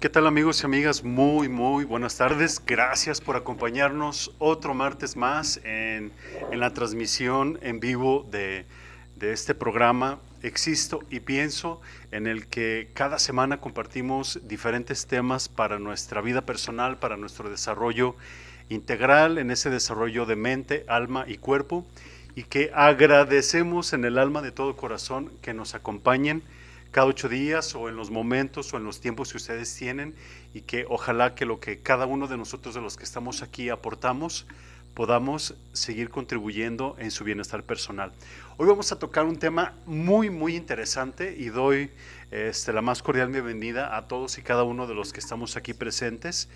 [0.00, 1.04] ¿Qué tal amigos y amigas?
[1.04, 2.62] Muy, muy buenas tardes.
[2.64, 6.10] Gracias por acompañarnos otro martes más en,
[6.50, 8.64] en la transmisión en vivo de,
[9.16, 11.82] de, este programa Existo y Pienso,
[12.12, 18.16] en el que cada semana compartimos diferentes temas para nuestra vida personal, para nuestro desarrollo
[18.70, 21.84] integral, en ese desarrollo de mente, alma y cuerpo,
[22.34, 26.42] y que agradecemos en el alma de todo corazón que nos acompañen
[26.90, 30.14] cada ocho días o en los momentos o en los tiempos que ustedes tienen
[30.54, 33.68] y que ojalá que lo que cada uno de nosotros de los que estamos aquí
[33.68, 34.46] aportamos
[34.94, 38.12] podamos seguir contribuyendo en su bienestar personal.
[38.56, 41.90] Hoy vamos a tocar un tema muy muy interesante y doy
[42.32, 45.74] este, la más cordial bienvenida a todos y cada uno de los que estamos aquí
[45.74, 46.48] presentes.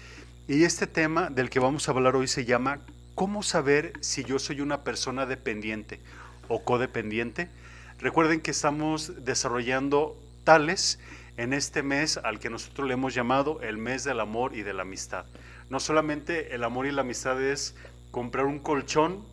[0.49, 2.81] Y este tema del que vamos a hablar hoy se llama
[3.15, 6.01] ¿Cómo saber si yo soy una persona dependiente
[6.49, 7.49] o codependiente?
[7.99, 10.99] Recuerden que estamos desarrollando tales
[11.37, 14.73] en este mes al que nosotros le hemos llamado el mes del amor y de
[14.73, 15.25] la amistad.
[15.71, 17.75] No solamente el amor y la amistad es
[18.11, 19.25] comprar un colchón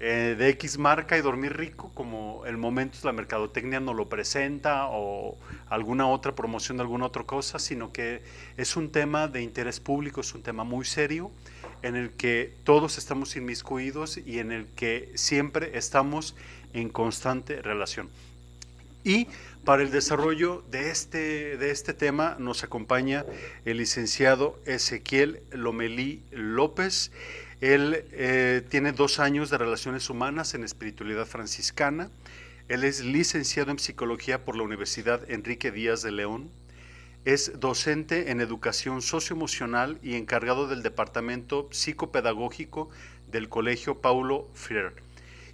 [0.00, 4.86] eh, de X marca y dormir rico, como el momento la mercadotecnia nos lo presenta
[4.90, 5.36] o
[5.68, 8.22] alguna otra promoción de alguna otra cosa, sino que
[8.56, 11.32] es un tema de interés público, es un tema muy serio
[11.82, 16.36] en el que todos estamos inmiscuidos y en el que siempre estamos
[16.74, 18.08] en constante relación.
[19.02, 19.26] Y
[19.64, 23.24] para el desarrollo de este, de este tema nos acompaña
[23.64, 27.10] el licenciado Ezequiel Lomelí López.
[27.60, 32.10] Él eh, tiene dos años de relaciones humanas en espiritualidad franciscana.
[32.68, 36.50] Él es licenciado en psicología por la Universidad Enrique Díaz de León.
[37.24, 42.90] Es docente en educación socioemocional y encargado del departamento psicopedagógico
[43.30, 44.92] del Colegio Paulo Freire.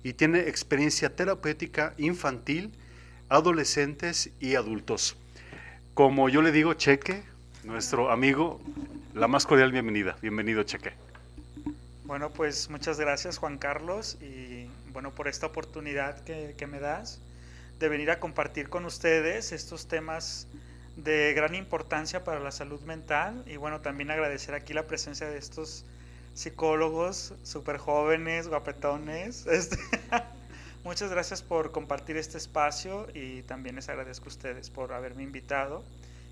[0.03, 2.73] Y tiene experiencia terapéutica infantil
[3.29, 5.17] adolescentes y adultos.
[5.95, 7.23] Como yo le digo, Cheque,
[7.63, 8.61] nuestro amigo,
[9.15, 10.17] la más cordial bienvenida.
[10.21, 10.93] Bienvenido, Cheque.
[12.05, 17.21] Bueno, pues muchas gracias, Juan Carlos, y bueno, por esta oportunidad que, que me das
[17.79, 20.47] de venir a compartir con ustedes estos temas
[20.97, 25.39] de gran importancia para la salud mental y bueno, también agradecer aquí la presencia de
[25.39, 25.85] estos
[26.35, 29.47] psicólogos súper jóvenes, guapetones.
[29.51, 29.79] Este,
[30.85, 35.83] Muchas gracias por compartir este espacio y también les agradezco a ustedes por haberme invitado.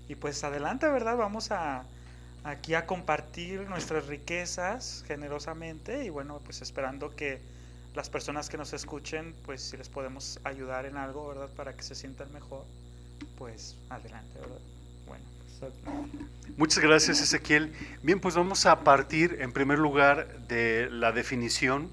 [0.07, 1.17] Y pues adelante, ¿verdad?
[1.17, 1.85] Vamos a
[2.43, 7.39] aquí a compartir nuestras riquezas generosamente y bueno, pues esperando que
[7.95, 11.49] las personas que nos escuchen, pues si les podemos ayudar en algo, ¿verdad?
[11.55, 12.63] Para que se sientan mejor,
[13.39, 14.59] pues adelante, ¿verdad?
[15.07, 15.23] Bueno.
[16.57, 17.73] Muchas gracias, Ezequiel.
[18.03, 21.89] Bien, pues vamos a partir en primer lugar de la definición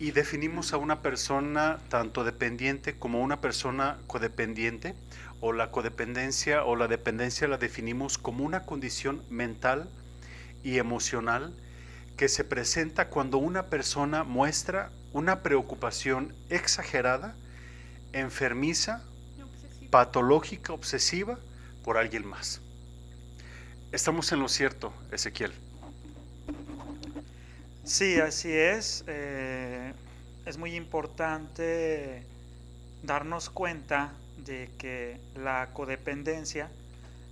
[0.00, 4.94] y definimos a una persona tanto dependiente como una persona codependiente,
[5.42, 9.88] o la codependencia o la dependencia la definimos como una condición mental
[10.64, 11.54] y emocional
[12.16, 17.34] que se presenta cuando una persona muestra una preocupación exagerada,
[18.14, 19.02] enfermiza,
[19.90, 21.38] patológica, obsesiva
[21.84, 22.62] por alguien más.
[23.92, 25.52] Estamos en lo cierto, Ezequiel.
[27.90, 29.02] Sí, así es.
[29.08, 29.59] Eh,
[30.50, 32.24] es muy importante
[33.04, 34.12] darnos cuenta
[34.44, 36.68] de que la codependencia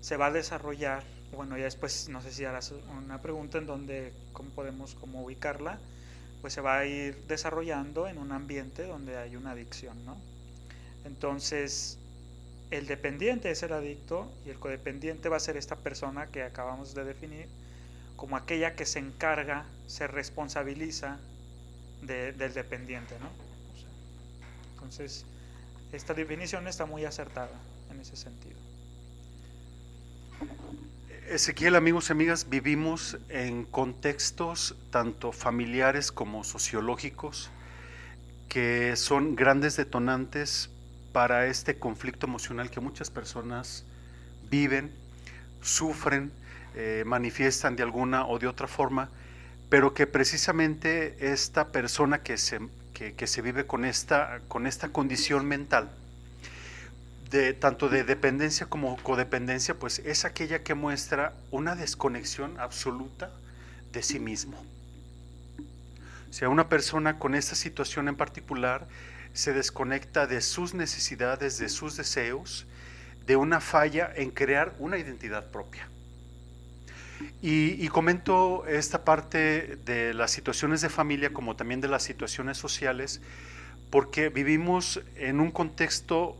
[0.00, 1.02] se va a desarrollar.
[1.32, 5.80] Bueno, ya después, no sé si harás una pregunta en donde, cómo podemos cómo ubicarla,
[6.40, 10.16] pues se va a ir desarrollando en un ambiente donde hay una adicción, ¿no?
[11.04, 11.98] Entonces,
[12.70, 16.94] el dependiente es el adicto y el codependiente va a ser esta persona que acabamos
[16.94, 17.48] de definir
[18.14, 21.18] como aquella que se encarga, se responsabiliza
[22.02, 23.28] del dependiente, ¿no?
[24.74, 25.24] entonces,
[25.92, 27.60] esta definición está muy acertada
[27.90, 28.56] en ese sentido.
[31.28, 37.50] Ezequiel, amigos y amigas, vivimos en contextos tanto familiares como sociológicos
[38.48, 40.70] que son grandes detonantes
[41.12, 43.84] para este conflicto emocional que muchas personas
[44.50, 44.90] viven,
[45.60, 46.32] sufren,
[46.74, 49.10] eh, manifiestan de alguna o de otra forma,
[49.68, 52.60] pero que precisamente esta persona que se,
[52.94, 55.90] que, se vive con esta, con esta condición mental,
[57.30, 63.30] de, tanto de dependencia como codependencia, pues es aquella que muestra una desconexión absoluta
[63.92, 64.64] de sí mismo.
[66.30, 68.86] O sea, una persona con esta situación en particular
[69.34, 72.66] se desconecta de sus necesidades, de sus deseos,
[73.26, 75.88] de una falla en crear una identidad propia.
[77.40, 83.20] Y, comento esta parte de las situaciones de familia como también de las situaciones sociales,
[83.90, 86.36] porque vivimos en un contexto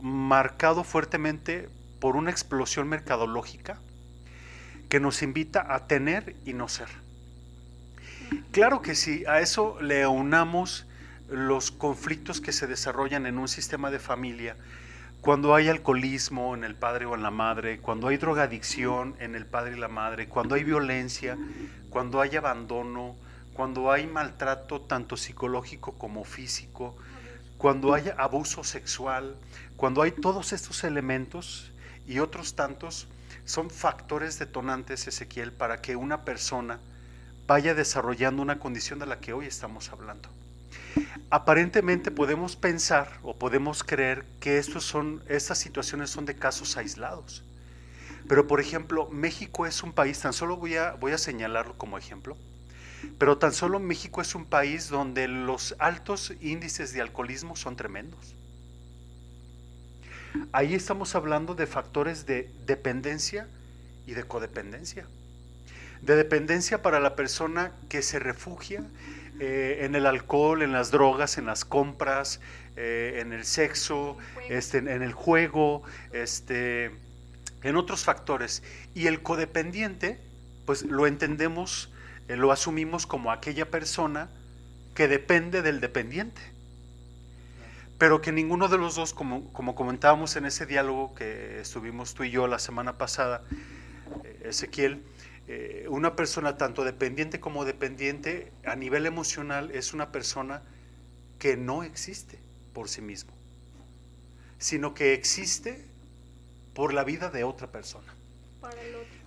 [0.00, 1.68] marcado fuertemente
[2.00, 3.78] por una explosión mercadológica
[4.88, 6.88] que nos invita a tener y no ser.
[8.52, 10.86] Claro que sí, a eso le unamos
[11.28, 14.56] los conflictos que se desarrollan en un sistema de familia,
[15.24, 19.46] cuando hay alcoholismo en el padre o en la madre, cuando hay drogadicción en el
[19.46, 21.38] padre y la madre, cuando hay violencia,
[21.88, 23.16] cuando hay abandono,
[23.54, 26.94] cuando hay maltrato tanto psicológico como físico,
[27.56, 29.34] cuando hay abuso sexual,
[29.78, 31.72] cuando hay todos estos elementos
[32.06, 33.08] y otros tantos,
[33.46, 36.80] son factores detonantes, Ezequiel, para que una persona
[37.46, 40.28] vaya desarrollando una condición de la que hoy estamos hablando.
[41.30, 47.42] Aparentemente podemos pensar o podemos creer que estos son, estas situaciones son de casos aislados.
[48.28, 51.98] Pero por ejemplo, México es un país, tan solo voy a, voy a señalarlo como
[51.98, 52.36] ejemplo,
[53.18, 58.34] pero tan solo México es un país donde los altos índices de alcoholismo son tremendos.
[60.52, 63.46] Ahí estamos hablando de factores de dependencia
[64.06, 65.06] y de codependencia.
[66.00, 68.84] De dependencia para la persona que se refugia
[69.40, 72.40] eh, en el alcohol, en las drogas, en las compras,
[72.76, 74.16] eh, en el sexo,
[74.48, 75.82] este, en el juego,
[76.12, 76.92] este,
[77.62, 78.62] en otros factores.
[78.94, 80.20] Y el codependiente,
[80.66, 81.92] pues lo entendemos,
[82.28, 84.28] eh, lo asumimos como aquella persona
[84.94, 86.40] que depende del dependiente.
[87.98, 92.22] Pero que ninguno de los dos, como, como comentábamos en ese diálogo que estuvimos tú
[92.22, 93.42] y yo la semana pasada,
[94.42, 95.02] Ezequiel,
[95.46, 100.62] eh, una persona tanto dependiente como dependiente a nivel emocional es una persona
[101.38, 102.38] que no existe
[102.72, 103.32] por sí mismo,
[104.58, 105.84] sino que existe
[106.72, 108.12] por la vida de otra persona.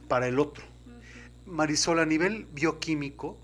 [0.08, 0.64] Para el otro.
[1.46, 3.38] Marisol, a nivel bioquímico,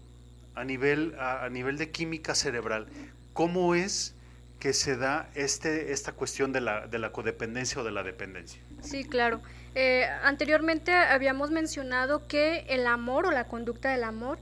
[0.55, 2.87] a nivel, a, nivel de química cerebral,
[3.33, 4.13] ¿cómo es
[4.59, 8.61] que se da este, esta cuestión de la, de la codependencia o de la dependencia?
[8.81, 9.41] Sí, claro.
[9.75, 14.37] Eh, anteriormente habíamos mencionado que el amor o la conducta del amor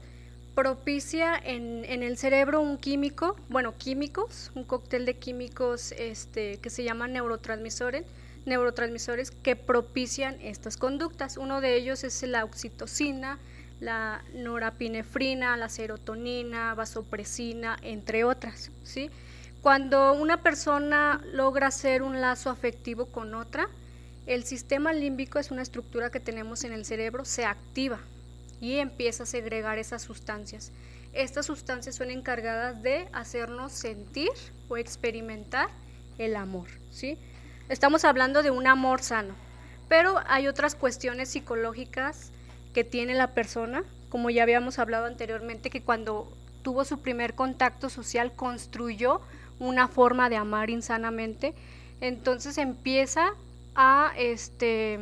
[0.54, 6.84] propicia en, el cerebro un químico, bueno, químicos, un cóctel de químicos este, que se
[6.84, 8.04] llaman neurotransmisores,
[8.44, 11.38] neurotransmisores que propician estas conductas.
[11.38, 13.38] Uno de ellos es la oxitocina,
[13.80, 18.70] la norapinefrina, la serotonina, vasopresina, entre otras.
[18.84, 19.10] ¿sí?
[19.62, 23.68] Cuando una persona logra hacer un lazo afectivo con otra,
[24.26, 27.98] el sistema límbico es una estructura que tenemos en el cerebro, se activa
[28.60, 30.70] y empieza a segregar esas sustancias.
[31.12, 34.30] Estas sustancias son encargadas de hacernos sentir
[34.68, 35.68] o experimentar
[36.18, 37.18] el amor, ¿sí?
[37.68, 39.34] Estamos hablando de un amor sano,
[39.88, 42.30] pero hay otras cuestiones psicológicas
[42.72, 46.32] que tiene la persona, como ya habíamos hablado anteriormente, que cuando
[46.62, 49.20] tuvo su primer contacto social construyó
[49.58, 51.54] una forma de amar insanamente,
[52.00, 53.34] entonces empieza
[53.74, 54.98] a este,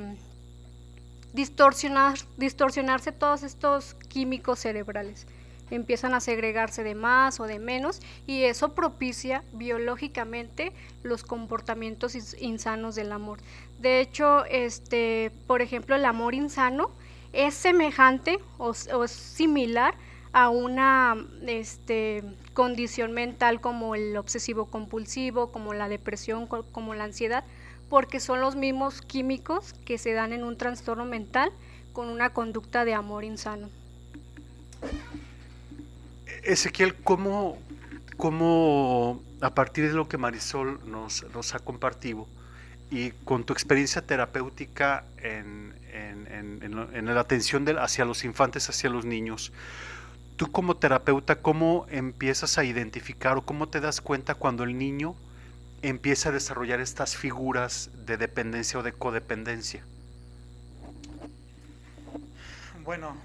[1.33, 5.27] distorsionar, distorsionarse todos estos químicos cerebrales.
[5.71, 10.73] Empiezan a segregarse de más o de menos y eso propicia biológicamente
[11.05, 13.39] los comportamientos insanos del amor.
[13.79, 16.91] De hecho, este, por ejemplo, el amor insano
[17.33, 19.95] es semejante o, o similar
[20.33, 21.17] a una
[21.47, 27.45] este, condición mental como el obsesivo compulsivo, como la depresión, como la ansiedad,
[27.91, 31.53] porque son los mismos químicos que se dan en un trastorno mental
[31.93, 33.69] con una conducta de amor insano.
[36.45, 37.59] Ezequiel, ¿cómo,
[38.17, 42.27] cómo a partir de lo que Marisol nos, ha compartido
[42.91, 45.75] y con tu experiencia terapéutica en,
[47.03, 49.53] la atención hacia los infantes, hacia los niños,
[50.37, 55.17] tú como terapeuta, ¿cómo empiezas a identificar o cómo te das cuenta cuando el niño
[55.83, 59.85] empieza a desarrollar estas figuras de dependencia o de codependencia?
[62.85, 63.17] Bueno,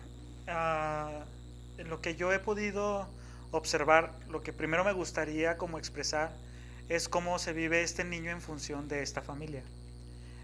[0.48, 3.08] uh, lo que yo he podido
[3.52, 6.32] observar, lo que primero me gustaría como expresar
[6.90, 9.64] es cómo se vive este niño en función de esta familia.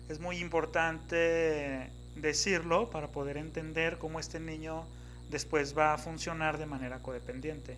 [0.10, 4.86] Es muy importante decirlo para poder entender cómo este niño
[5.30, 7.78] después va a funcionar de manera codependiente.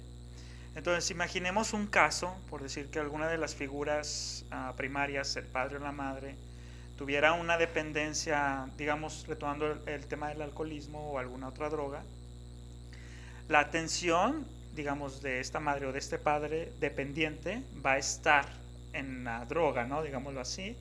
[0.76, 5.78] Entonces, imaginemos un caso, por decir que alguna de las figuras ah, primarias, el padre
[5.78, 6.36] o la madre,
[6.98, 12.04] tuviera una dependencia, digamos, retomando el, tema del alcoholismo o alguna otra droga,
[13.50, 18.46] la atención, digamos, de esta madre o de este padre dependiente va a estar
[18.94, 20.02] en la droga, ¿no?
[20.02, 20.76] Digámoslo así.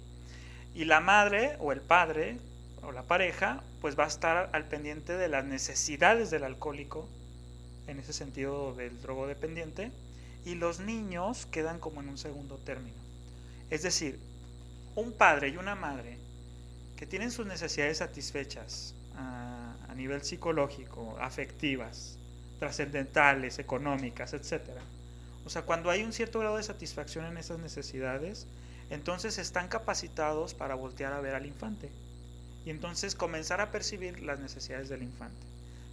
[0.75, 2.39] Y la madre o el padre
[2.83, 7.09] o la pareja, pues va a estar al pendiente de las necesidades del alcohólico
[7.87, 9.91] en ese sentido del drogodependiente,
[10.45, 12.97] y los niños quedan como en un segundo término.
[13.71, 14.19] Es decir,
[14.95, 16.19] un padre y una madre
[16.97, 22.17] que tienen sus necesidades satisfechas a, nivel psicológico, afectivas,
[22.59, 24.63] trascendentales, económicas, etc.
[25.45, 28.47] O sea, cuando hay un cierto grado de satisfacción en esas necesidades,
[28.91, 31.91] entonces están capacitados para voltear a ver al infante
[32.65, 35.52] y entonces comenzar a percibir las necesidades del infante.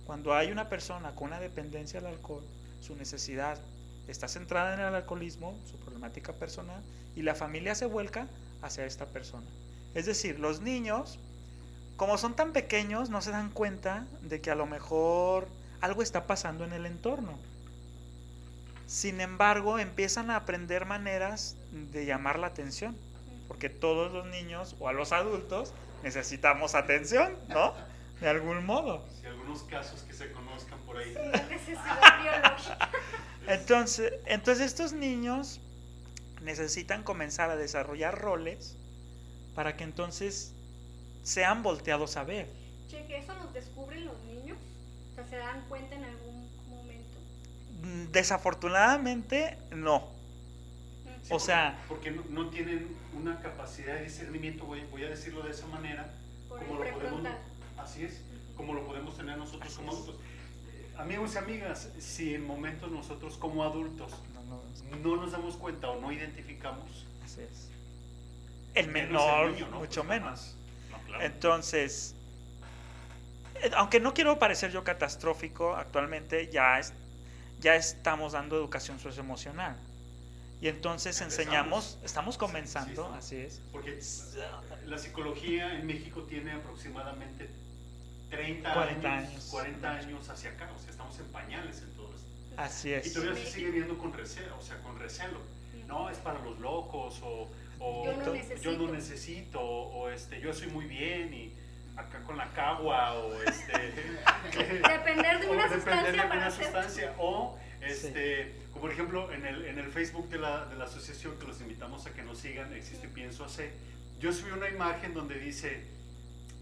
[0.10, 2.44] Cuando hay una persona con una dependencia al alcohol,
[2.82, 3.60] su necesidad
[4.08, 6.82] está centrada en el alcoholismo, su problemática personal,
[7.16, 8.26] y la familia se vuelca
[8.64, 9.46] hacia esta persona.
[9.94, 11.20] Es decir, los niños,
[11.96, 15.48] como son tan pequeños, no se dan cuenta de que a lo mejor
[15.80, 17.38] algo está pasando en el entorno.
[18.88, 21.56] Sin embargo, empiezan a aprender maneras
[21.92, 22.98] de llamar la atención,
[23.48, 27.76] porque todos los niños o a los adultos necesitamos atención, ¿no?
[28.22, 29.06] De algún modo.
[29.50, 31.12] Algunos casos que se conozcan por ahí.
[33.48, 35.60] Entonces, entonces estos niños
[36.44, 38.76] necesitan comenzar a desarrollar roles
[39.56, 40.54] para que entonces
[41.24, 42.48] sean volteados a ver.
[42.92, 44.60] Che, que eso los descubren los niños.
[45.14, 47.18] O sea, se dan cuenta en algún momento.
[47.82, 50.02] Mm, Desafortunadamente, no.
[50.02, 51.34] Mm.
[51.34, 55.50] O sea, Porque no, no tienen una capacidad de discernimiento, voy, voy a decirlo de
[55.50, 56.14] esa manera,
[56.48, 57.28] Por el como lo podemos,
[57.80, 58.22] así es,
[58.60, 60.16] como lo podemos tener nosotros como adultos.
[60.74, 65.56] Eh, Amigos y amigas, si en momentos nosotros como adultos no, no, no nos damos
[65.56, 67.70] cuenta o no identificamos, así es.
[68.76, 69.80] El menor, niño, ¿no?
[69.80, 70.56] mucho Pues, menos.
[70.92, 71.24] No, claro.
[71.24, 72.16] Entonces,
[73.64, 76.92] eh, aunque no quiero parecer yo catastrófico, actualmente ya, es-
[77.62, 79.78] ya estamos dando educación socioemocional.
[80.62, 81.40] Y entonces Empezamos.
[81.48, 83.62] enseñamos, estamos Sí, comenzando, sí, así es.
[83.72, 83.98] Porque
[84.86, 87.50] la psicología en México tiene aproximadamente
[88.30, 89.46] 30 40 años, años.
[89.52, 92.28] 40 años hacia acá, o sea, estamos en pañales en todo esto.
[92.58, 93.14] Así Y es.
[93.14, 95.40] todavía se sigue viendo con recelo, o sea, con recelo.
[95.88, 98.72] No, es para los locos, o, o Yo no yo necesito.
[98.74, 101.54] no necesito, o este, yo soy muy bien, y
[101.98, 103.74] acá con la cagua, o este...
[104.88, 108.92] Depender de o una depender sustancia de para una hacer- sustancia, o este, como por
[108.92, 112.12] ejemplo en el, en el Facebook de la, de la asociación que los invitamos a
[112.14, 113.72] que nos sigan, existe Pienso Hacer,
[114.20, 115.86] yo subí una imagen donde dice,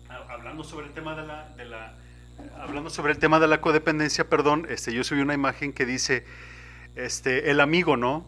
[0.10, 1.94] hablando sobre el tema de la, de la
[2.60, 6.26] hablando sobre el tema de la codependencia, perdón, este, yo subí una imagen que dice,
[6.96, 8.28] este, el amigo, ¿no?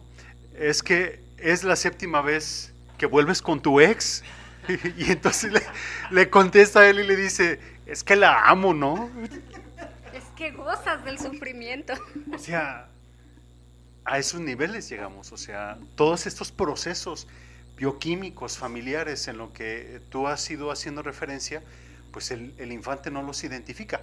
[0.54, 4.22] Es que es la séptima vez que vuelves con tu ex.
[4.98, 5.62] Y entonces le,
[6.10, 9.10] le contesta a él y le dice, es que la amo, ¿no?
[10.12, 11.94] Es que gozas del sufrimiento.
[12.32, 12.88] O sea,
[14.04, 17.26] a esos niveles llegamos, o sea, todos estos procesos
[17.80, 21.62] bioquímicos, familiares, en lo que tú has ido haciendo referencia,
[22.12, 24.02] pues el, infante no los identifica.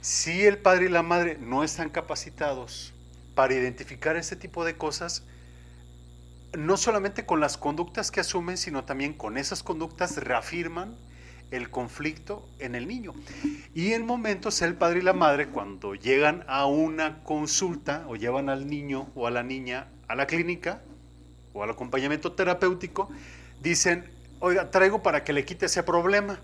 [0.00, 2.92] Si el padre y la madre no están capacitados
[3.36, 5.22] para identificar este tipo de cosas,
[6.54, 10.96] no solamente con las conductas que asumen, sino también con esas conductas reafirman
[11.52, 13.14] el conflicto en el niño.
[13.76, 18.48] Y en momentos el padre y la madre, cuando llegan a una consulta o llevan
[18.48, 20.82] al niño o a la niña a la clínica
[21.58, 23.10] o al acompañamiento terapéutico,
[23.60, 24.10] dicen,
[24.40, 26.38] oiga, traigo para que le quite ese problema,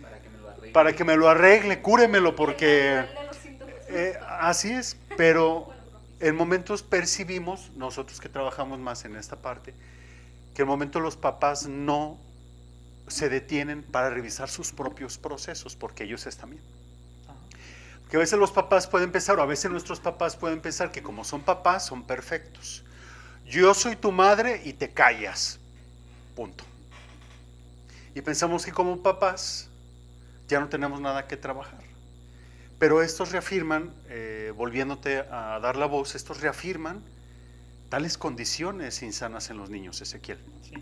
[0.00, 0.72] Para que me lo arregle.
[0.72, 3.04] para que me lo arregle, cúremelo, porque...
[3.88, 5.68] Eh, así es, pero
[6.20, 9.74] en momentos percibimos, nosotros que trabajamos más en esta parte,
[10.54, 12.18] que en momentos los papás no
[13.06, 16.62] se detienen para revisar sus propios procesos, porque ellos están bien.
[18.10, 21.02] Que a veces los papás pueden pensar, o a veces nuestros papás pueden pensar que
[21.02, 22.84] como son papás, son perfectos.
[23.46, 25.58] Yo soy tu madre y te callas.
[26.34, 26.64] Punto.
[28.14, 29.68] Y pensamos que como papás
[30.48, 31.80] ya no tenemos nada que trabajar.
[32.78, 37.02] Pero estos reafirman, eh, volviéndote a dar la voz, estos reafirman
[37.88, 40.38] tales condiciones insanas en los niños, Ezequiel.
[40.62, 40.74] Sí.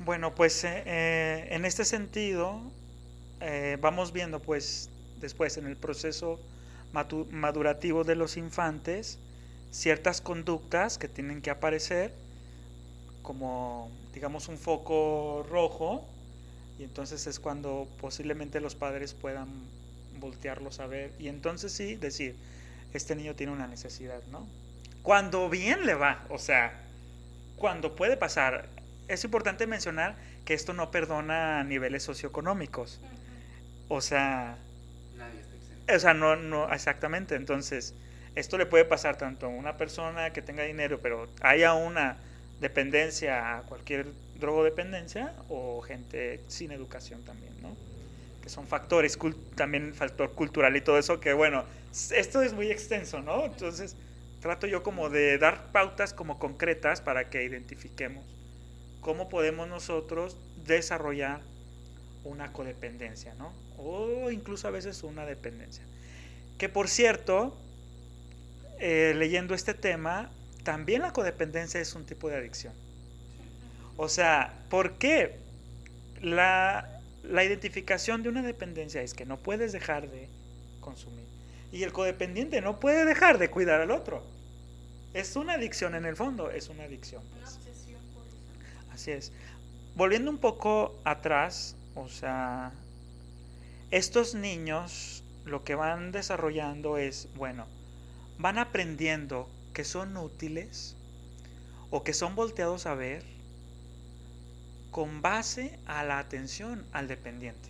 [0.00, 2.60] Bueno, pues eh, eh, en este sentido
[3.80, 4.88] vamos viendo pues
[5.20, 6.40] después en el proceso
[7.30, 9.18] madurativo de los infantes
[9.70, 12.12] ciertas conductas que tienen que aparecer
[13.22, 16.04] como digamos un foco rojo
[16.78, 19.48] y entonces es cuando posiblemente los padres puedan
[20.20, 22.36] voltearlos a ver y entonces sí decir
[22.92, 24.46] este niño tiene una necesidad, ¿no?
[25.02, 26.72] Cuando bien le va, o sea,
[27.56, 28.68] cuando puede pasar.
[29.08, 33.00] Es importante mencionar que esto no perdona niveles socioeconómicos.
[33.88, 34.58] O sea,
[35.16, 35.94] Nadie está exento.
[35.94, 37.36] o sea, no, no, exactamente.
[37.36, 37.94] Entonces,
[38.36, 42.18] esto le puede pasar tanto a una persona que tenga dinero, pero haya una
[42.60, 44.06] dependencia a cualquier
[44.38, 47.74] drogodependencia, o gente sin educación también, ¿no?
[48.42, 49.18] Que son factores,
[49.54, 51.64] también factor cultural y todo eso, que bueno,
[52.10, 53.46] esto es muy extenso, ¿no?
[53.46, 53.96] Entonces,
[54.40, 58.24] trato yo como de dar pautas como concretas para que identifiquemos
[59.00, 61.40] cómo podemos nosotros desarrollar
[62.24, 63.52] una codependencia, ¿no?
[63.78, 65.84] O incluso a veces una dependencia.
[66.58, 67.56] Que por cierto,
[68.78, 70.30] eh, leyendo este tema,
[70.62, 72.74] también la codependencia es un tipo de adicción.
[73.96, 75.36] O sea, ¿por qué?
[76.20, 80.28] La, la identificación de una dependencia es que no puedes dejar de
[80.80, 81.24] consumir.
[81.72, 84.24] Y el codependiente no puede dejar de cuidar al otro.
[85.14, 87.22] Es una adicción en el fondo, es una adicción.
[87.36, 88.36] Una obsesión por eso.
[88.92, 89.32] Así es.
[89.94, 92.72] Volviendo un poco atrás, o sea,
[93.90, 97.66] estos niños lo que van desarrollando es, bueno,
[98.38, 100.96] van aprendiendo que son útiles
[101.90, 103.22] o que son volteados a ver
[104.90, 107.68] con base a la atención al dependiente.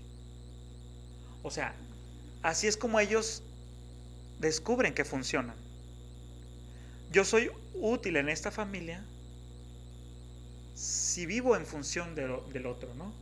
[1.42, 1.74] O sea,
[2.42, 3.42] así es como ellos
[4.38, 5.56] descubren que funcionan.
[7.10, 9.04] Yo soy útil en esta familia
[10.74, 13.12] si vivo en función del otro, ¿no?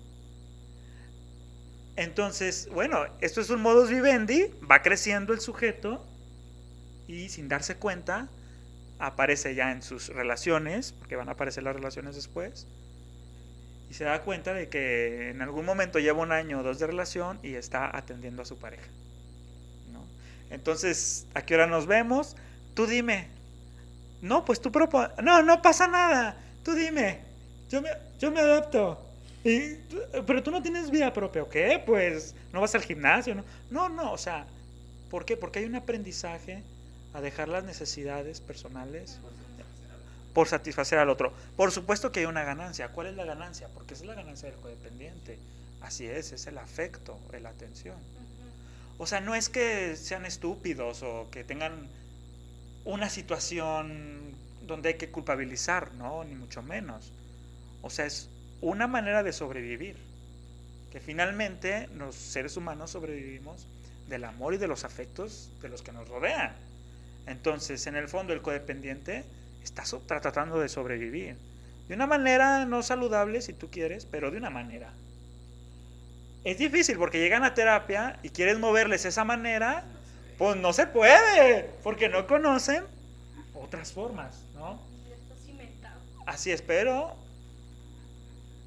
[1.97, 6.05] Entonces, bueno, esto es un modus vivendi, va creciendo el sujeto
[7.07, 8.29] y sin darse cuenta
[8.99, 12.67] aparece ya en sus relaciones, porque van a aparecer las relaciones después,
[13.91, 16.87] y se da cuenta de que en algún momento lleva un año o dos de
[16.87, 18.87] relación y está atendiendo a su pareja.
[19.93, 20.01] ¿no?
[20.51, 22.37] Entonces, ¿a qué hora nos vemos?
[22.75, 23.29] Tú dime.
[24.23, 25.09] No, pues tú propon...
[25.23, 26.37] No, no pasa nada.
[26.65, 27.21] Tú dime.
[27.69, 29.01] Yo me, yo me adapto.
[29.45, 29.75] Y,
[30.27, 31.83] pero tú no tienes vida propia, ¿o qué?
[31.85, 33.45] Pues no vas al gimnasio, ¿no?
[33.71, 34.47] No, no, o sea,
[35.11, 35.37] ¿por qué?
[35.37, 36.63] Porque hay un aprendizaje
[37.15, 39.19] a dejar las necesidades personales
[40.35, 41.33] por satisfacer al otro.
[41.57, 42.89] Por supuesto que hay una ganancia.
[42.89, 43.69] ¿Cuál es la ganancia?
[43.73, 45.39] Porque esa es la ganancia del codependiente.
[45.81, 47.97] Así es, es el afecto, la atención.
[48.99, 51.87] O sea, no es que sean estúpidos o que tengan
[52.85, 54.35] una situación
[54.67, 57.13] donde hay que culpabilizar, no, ni mucho menos.
[57.83, 58.29] O sea, es
[58.61, 59.97] una manera de sobrevivir.
[60.91, 63.67] Que finalmente los seres humanos sobrevivimos
[64.09, 66.55] del amor y de los afectos de los que nos rodean.
[67.27, 69.25] Entonces, en el fondo, el codependiente
[69.63, 71.37] está so- tratando de sobrevivir.
[71.89, 74.93] De una manera no saludable, si tú quieres, pero de una manera.
[76.45, 79.85] Es difícil porque llegan a terapia y quieres moverles esa manera,
[80.37, 82.85] pues no se puede, porque no conocen
[83.55, 84.81] otras formas, ¿no?
[86.27, 87.17] Así es, pero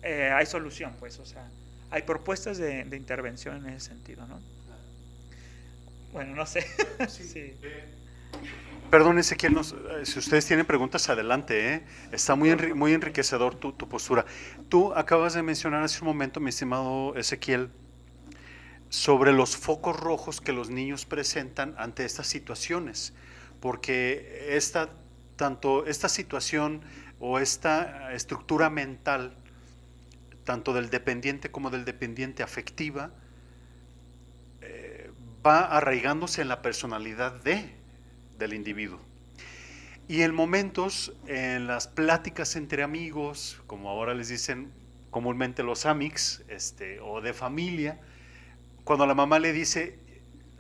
[0.01, 1.47] eh, hay solución, pues, o sea,
[1.89, 4.39] hay propuestas de, de intervención en ese sentido, ¿no?
[6.12, 6.65] Bueno, no sé.
[7.08, 7.53] Sí.
[8.89, 11.73] Perdón, Ezequiel, eh, si ustedes tienen preguntas, adelante.
[11.73, 11.83] ¿eh?
[12.13, 14.25] Está muy, muy enriquecedor tu, tu postura.
[14.69, 17.69] Tú acabas de mencionar hace un momento, mi estimado Ezequiel,
[18.89, 23.13] sobre los focos rojos que los niños presentan ante estas situaciones,
[23.59, 24.89] porque esta,
[25.35, 26.81] tanto esta situación
[27.19, 29.35] o esta estructura mental,
[30.45, 33.11] tanto del dependiente como del dependiente afectiva,
[34.61, 35.11] eh,
[35.45, 37.76] va arraigándose en la personalidad de,
[38.38, 39.00] del individuo.
[40.08, 44.71] Y en momentos, en las pláticas entre amigos, como ahora les dicen
[45.12, 48.00] comúnmente los amics, este, o de familia,
[48.84, 50.00] cuando la mamá le dice,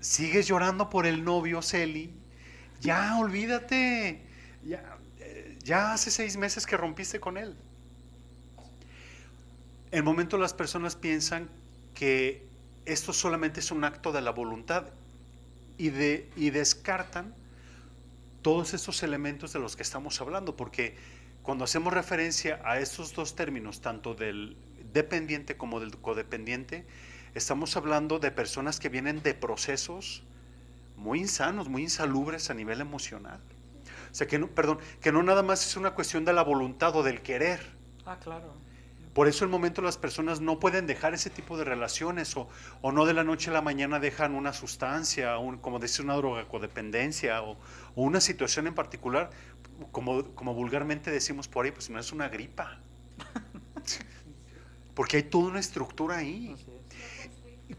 [0.01, 2.13] sigues llorando por el novio, Celi,
[2.81, 4.21] ya olvídate,
[4.63, 4.97] ya,
[5.63, 7.55] ya hace seis meses que rompiste con él.
[9.91, 11.49] En momento las personas piensan
[11.93, 12.45] que
[12.85, 14.87] esto solamente es un acto de la voluntad
[15.77, 17.33] y, de, y descartan
[18.47, 20.95] todos estos elementos de los que estamos hablando, porque
[21.43, 24.55] cuando hacemos referencia a estos dos términos, tanto del
[24.93, 26.85] dependiente como del codependiente,
[27.35, 30.23] estamos hablando de personas que vienen de procesos
[30.95, 33.41] muy insanos, muy insalubres a nivel emocional.
[34.09, 36.95] O sea, que no, perdón, que no nada más es una cuestión de la voluntad
[36.95, 37.59] o del querer.
[38.05, 38.53] Ah, claro.
[39.17, 42.47] Por eso el momento las personas no pueden dejar ese tipo de relaciones o,
[42.81, 46.13] o no de la noche a la mañana dejan una sustancia, un- como decir una
[46.13, 47.53] drogacodependencia o,
[47.95, 49.31] o una situación en particular,
[49.91, 52.77] como, como vulgarmente decimos por ahí, pues no es una gripa.
[54.93, 56.55] Porque hay toda una estructura ahí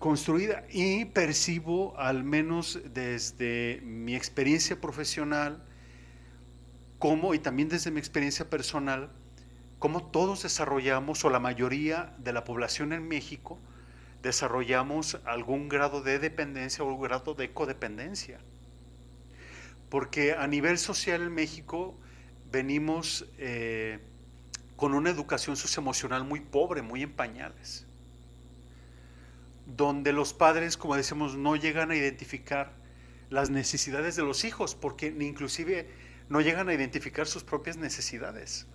[0.00, 5.62] construida y percibo, al menos desde mi experiencia profesional,
[6.98, 9.12] como, y también desde mi experiencia personal,
[9.78, 13.58] cómo todos desarrollamos, o la mayoría de la población en México,
[14.22, 18.38] desarrollamos algún grado de dependencia o algún grado de codependencia.
[19.88, 21.94] Porque a nivel social en México
[22.50, 24.00] venimos eh,
[24.76, 27.88] con una educación socioemocional muy pobre, muy en pañales
[29.76, 32.72] donde los padres, como decimos, no llegan a identificar
[33.28, 35.90] las necesidades de los hijos, porque inclusive
[36.30, 38.66] no llegan a identificar sus propias necesidades.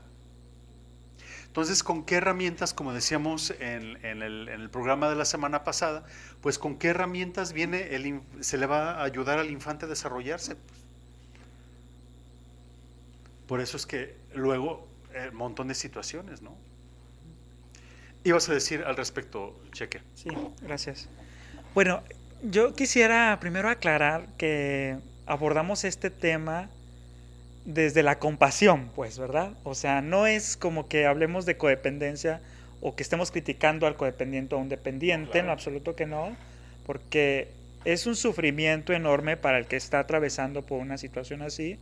[1.54, 5.63] Entonces, ¿con qué herramientas, como decíamos en, en, el, en el, programa de la semana
[5.63, 6.04] pasada,
[6.42, 10.56] pues con qué herramientas viene el, se le va a ayudar al infante a desarrollarse?
[13.46, 16.58] Por eso es que luego el montón de situaciones, ¿no?
[18.24, 20.02] Ibas a decir al respecto, Cheque.
[20.16, 21.08] Sí, gracias.
[21.76, 22.02] Bueno,
[22.42, 26.72] yo quisiera primero aclarar que abordamos este tema
[27.65, 29.54] desde la compasión, pues, ¿verdad?
[29.63, 32.41] O sea, no es como que hablemos de codependencia
[32.82, 36.36] o que estemos criticando al codependiente o a un dependiente, en lo absoluto que no,
[36.86, 37.47] porque
[37.86, 41.80] es un sufrimiento enorme para el que está atravesando por una situación así.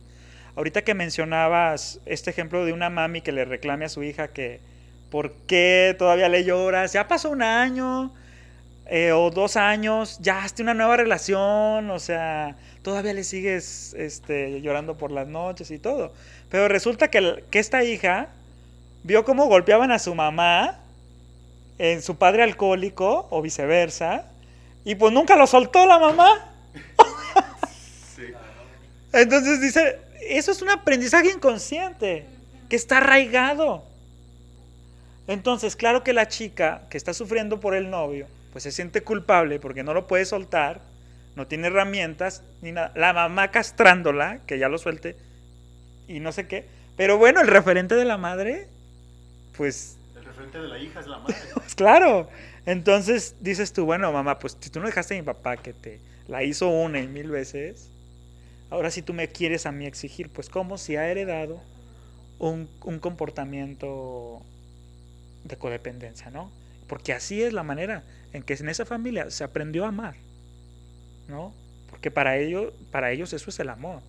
[0.54, 4.60] Ahorita que mencionabas este ejemplo de una mami que le reclame a su hija que,
[5.10, 6.92] ¿por qué todavía le lloras?
[6.92, 8.12] Ya pasó un año,
[8.86, 14.60] eh, o dos años, ya hazte una nueva relación, o sea, todavía le sigues este,
[14.60, 16.12] llorando por las noches y todo.
[16.50, 18.28] Pero resulta que, que esta hija
[19.02, 20.78] vio cómo golpeaban a su mamá
[21.78, 24.26] en su padre alcohólico o viceversa,
[24.84, 26.48] y pues nunca lo soltó la mamá.
[29.12, 32.26] Entonces dice, eso es un aprendizaje inconsciente,
[32.68, 33.84] que está arraigado.
[35.26, 39.58] Entonces, claro que la chica que está sufriendo por el novio, pues se siente culpable
[39.58, 40.82] porque no lo puede soltar,
[41.34, 42.92] no tiene herramientas, ni nada.
[42.94, 45.16] La mamá castrándola, que ya lo suelte,
[46.06, 46.66] y no sé qué.
[46.96, 48.68] Pero bueno, el referente de la madre,
[49.56, 49.96] pues...
[50.14, 51.34] El referente de la hija es la madre.
[51.54, 52.28] pues claro.
[52.66, 55.98] Entonces dices tú, bueno, mamá, pues si tú no dejaste a mi papá que te
[56.28, 57.88] la hizo una y mil veces,
[58.70, 61.60] ahora si tú me quieres a mí exigir, pues como si ha heredado
[62.38, 64.42] un, un comportamiento
[65.44, 66.50] de codependencia, ¿no?
[66.92, 68.02] Porque así es la manera
[68.34, 70.14] en que en esa familia se aprendió a amar,
[71.26, 71.54] ¿no?
[71.88, 74.02] Porque para ellos, para ellos eso es el amor.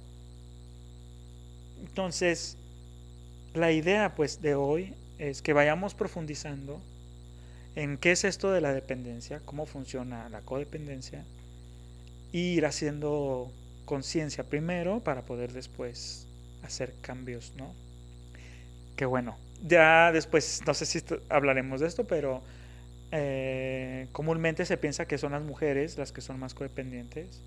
[1.80, 2.58] Entonces,
[3.54, 6.82] la idea pues de hoy es que vayamos profundizando
[7.78, 11.24] en qué es esto de la dependencia, cómo funciona la codependencia,
[12.34, 13.50] y ir haciendo
[13.86, 16.28] conciencia primero para poder después
[16.64, 17.74] hacer cambios, ¿no?
[18.98, 22.44] Que bueno, ya después, no sé si hablaremos de esto, pero
[23.16, 27.44] eh, comúnmente se piensa que son las mujeres las que son más codependientes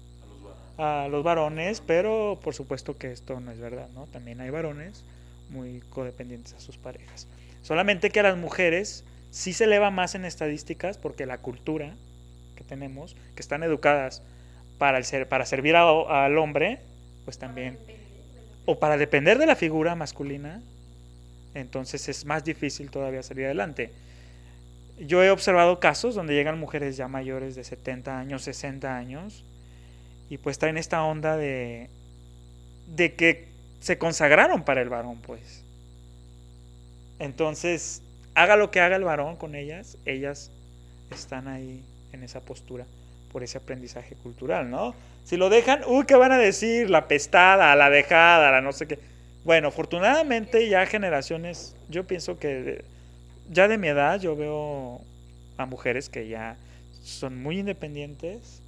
[0.79, 4.07] a los, varones, pero por supuesto que esto no es verdad, ¿no?
[4.07, 5.03] También hay varones
[5.51, 7.27] muy codependientes a sus parejas.
[7.63, 9.03] Solamente que a las mujeres
[9.33, 11.95] sí se eleva más en estadísticas porque la cultura
[12.55, 14.23] que tenemos, que están educadas
[14.79, 16.79] para, el ser, para servir al hombre,
[17.25, 17.77] pues también,
[18.67, 20.63] o para depender de la figura masculina,
[21.55, 23.91] entonces es más difícil todavía salir adelante.
[24.99, 29.45] Yo he observado casos donde llegan mujeres ya mayores de 70 años, 60 años,
[30.31, 31.91] y pues traen esta onda de,
[32.87, 33.49] de que
[33.81, 35.63] se consagraron para el varón, pues.
[37.19, 38.03] Entonces,
[38.35, 40.51] haga lo que haga el varón con ellas, ellas
[41.11, 41.83] están ahí
[42.13, 42.87] en esa postura
[43.33, 44.95] por ese aprendizaje cultural, ¿no?
[45.25, 46.89] Si lo dejan, uy, ¿qué van a decir?
[46.89, 48.99] La pestada, la dejada, la no sé qué.
[49.45, 52.83] Bueno, afortunadamente ya generaciones, yo pienso que
[53.51, 55.01] ya de mi edad yo veo
[55.57, 56.57] a mujeres que ya
[57.03, 58.61] son muy independientes,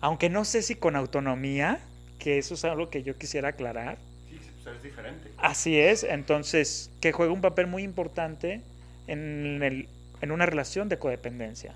[0.00, 1.80] aunque no sé si con autonomía,
[2.18, 3.98] que eso es algo que yo quisiera aclarar.
[4.28, 5.30] Sí, pues es diferente.
[5.36, 8.62] Así es, entonces, que juega un papel muy importante
[9.06, 9.88] en, el,
[10.20, 11.74] en una relación de codependencia.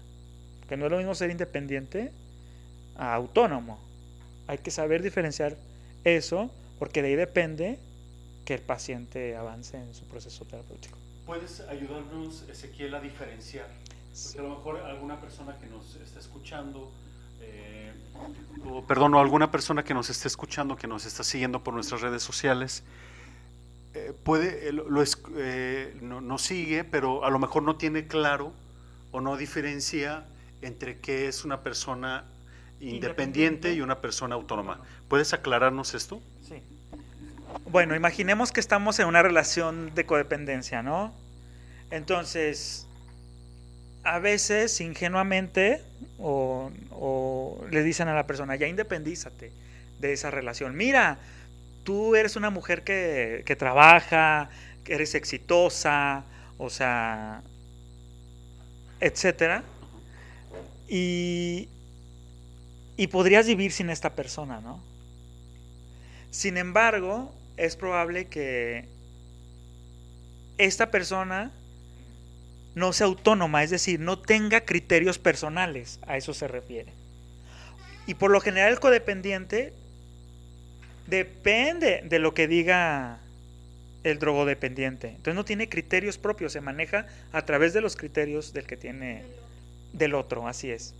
[0.68, 2.12] Que no es lo mismo ser independiente
[2.96, 3.78] a autónomo.
[4.46, 5.56] Hay que saber diferenciar
[6.04, 7.78] eso, porque de ahí depende
[8.44, 10.98] que el paciente avance en su proceso terapéutico.
[11.26, 13.68] ¿Puedes ayudarnos, Ezequiel, a diferenciar?
[14.22, 16.92] Porque a lo mejor alguna persona que nos está escuchando,
[17.40, 17.92] eh,
[18.64, 22.02] o perdón, o alguna persona que nos esté escuchando, que nos está siguiendo por nuestras
[22.02, 22.84] redes sociales,
[23.94, 24.84] eh, puede, eh, lo,
[26.02, 28.52] no, no, sigue, pero a lo mejor no tiene claro
[29.10, 30.26] o no diferencia
[30.60, 32.24] entre qué es una persona
[32.80, 33.74] independiente, independiente.
[33.74, 34.80] y una persona autónoma.
[35.08, 36.20] ¿Puedes aclararnos esto?
[37.66, 41.14] Bueno, imaginemos que estamos en una relación de codependencia, ¿no?
[41.90, 42.86] Entonces,
[44.02, 45.80] a veces ingenuamente
[46.18, 46.70] o,
[47.70, 49.52] le dicen a la persona, ya independízate
[49.98, 50.76] de esa relación.
[50.76, 51.18] Mira,
[51.84, 54.50] tú eres una mujer que, que trabaja,
[54.84, 56.24] que eres exitosa,
[56.58, 57.42] o sea,
[59.00, 59.64] etcétera.
[60.88, 61.68] Y,
[62.96, 64.80] y podrías vivir sin esta persona, ¿no?
[66.30, 68.86] Sin embargo, es probable que
[70.58, 71.50] esta persona
[72.74, 76.92] no sea autónoma, es decir, no tenga criterios personales, a eso se refiere.
[78.06, 79.72] Y por lo general el codependiente
[81.06, 83.18] depende de lo que diga
[84.02, 85.08] el drogodependiente.
[85.08, 89.22] Entonces no tiene criterios propios, se maneja a través de los criterios del que tiene
[89.92, 90.94] del otro, así es.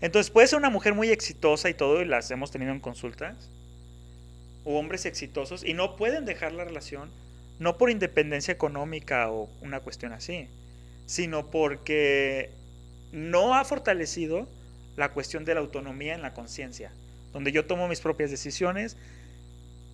[0.00, 3.34] Entonces puede ser una mujer muy exitosa y todo, y las hemos tenido en consultas,
[4.76, 7.10] hombres exitosos, y no pueden dejar la relación,
[7.58, 10.48] no por independencia económica o una cuestión así,
[11.06, 12.50] sino porque
[13.12, 14.48] no ha fortalecido
[14.96, 16.92] la cuestión de la autonomía en la conciencia,
[17.32, 18.96] donde yo tomo mis propias decisiones,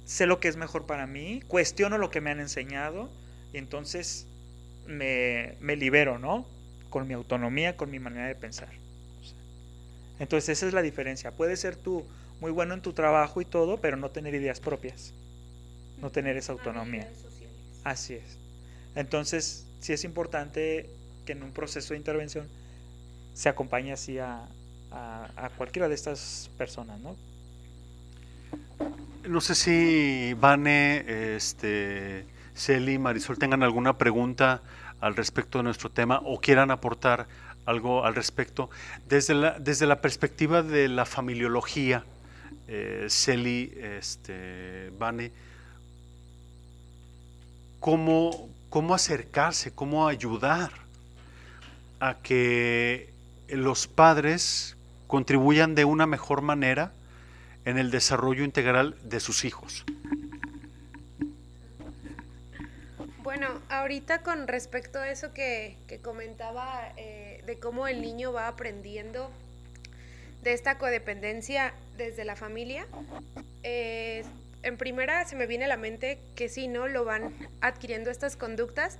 [0.05, 3.09] sé lo que es mejor para mí, cuestiono lo que me han enseñado
[3.53, 4.27] y entonces
[4.87, 6.47] me, me libero, ¿no?
[6.91, 8.69] Con mi autonomía, con mi manera de pensar.
[10.19, 11.31] Entonces esa es la diferencia.
[11.31, 12.05] Puedes ser tú
[12.41, 15.13] muy bueno en tu trabajo y todo, pero no tener ideas propias,
[16.01, 17.09] no tener esa autonomía.
[17.85, 18.39] Así es.
[18.95, 20.89] Entonces sí es importante
[21.25, 22.49] que en un proceso de intervención
[23.35, 24.47] se acompañe así a,
[24.91, 27.17] a, cualquiera de estas personas, ¿no?
[29.29, 34.63] No sé si Vane, este, Celi, Marisol tengan alguna pregunta
[35.01, 37.27] al respecto de nuestro tema o quieran aportar
[37.67, 38.71] algo al respecto.
[39.09, 42.05] Desde la, desde la perspectiva de la familiología,
[42.69, 45.31] eh, Celi, este, Vane,
[47.81, 50.71] ¿cómo, ¿cómo acercarse, cómo ayudar
[52.01, 53.11] a que
[53.49, 54.77] los padres
[55.07, 56.93] contribuyan de una mejor manera
[57.65, 59.85] en el desarrollo integral de sus hijos.
[63.23, 69.31] Bueno, ahorita con respecto a eso que, comentaba eh, de cómo el niño va aprendiendo
[70.43, 72.87] de esta codependencia desde la familia,
[73.63, 74.25] eh,
[74.63, 76.89] en primera se me viene a la mente que sí, ¿no?
[76.89, 78.99] Lo van adquiriendo estas conductas,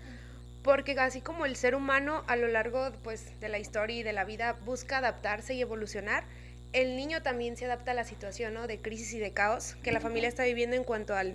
[0.63, 4.13] porque así como el ser humano a lo largo pues, de la historia y de
[4.13, 6.25] la vida busca adaptarse y evolucionar,
[6.73, 8.67] el niño también se adapta a la situación ¿no?
[8.67, 11.35] de crisis y de caos que la familia está viviendo en cuanto al,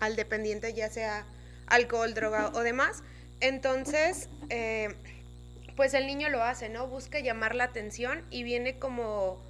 [0.00, 1.24] al dependiente, ya sea
[1.66, 3.02] alcohol, droga o demás.
[3.40, 4.94] Entonces, eh,
[5.76, 6.86] pues el niño lo hace, ¿no?
[6.86, 9.40] Busca llamar la atención y viene como,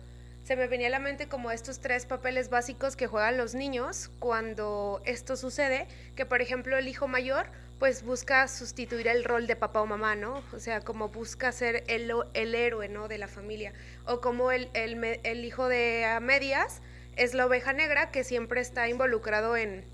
[0.45, 4.11] se me venía a la mente como estos tres papeles básicos que juegan los niños
[4.19, 7.47] cuando esto sucede, que por ejemplo el hijo mayor
[7.79, 10.45] pues busca sustituir el rol de papá o mamá, ¿no?
[10.53, 13.09] O sea, como busca ser el, el héroe, ¿no?
[13.09, 13.73] De la familia.
[14.07, 16.83] O como el, el, hijo de a medias
[17.17, 19.85] es la oveja negra que siempre está involucrado en,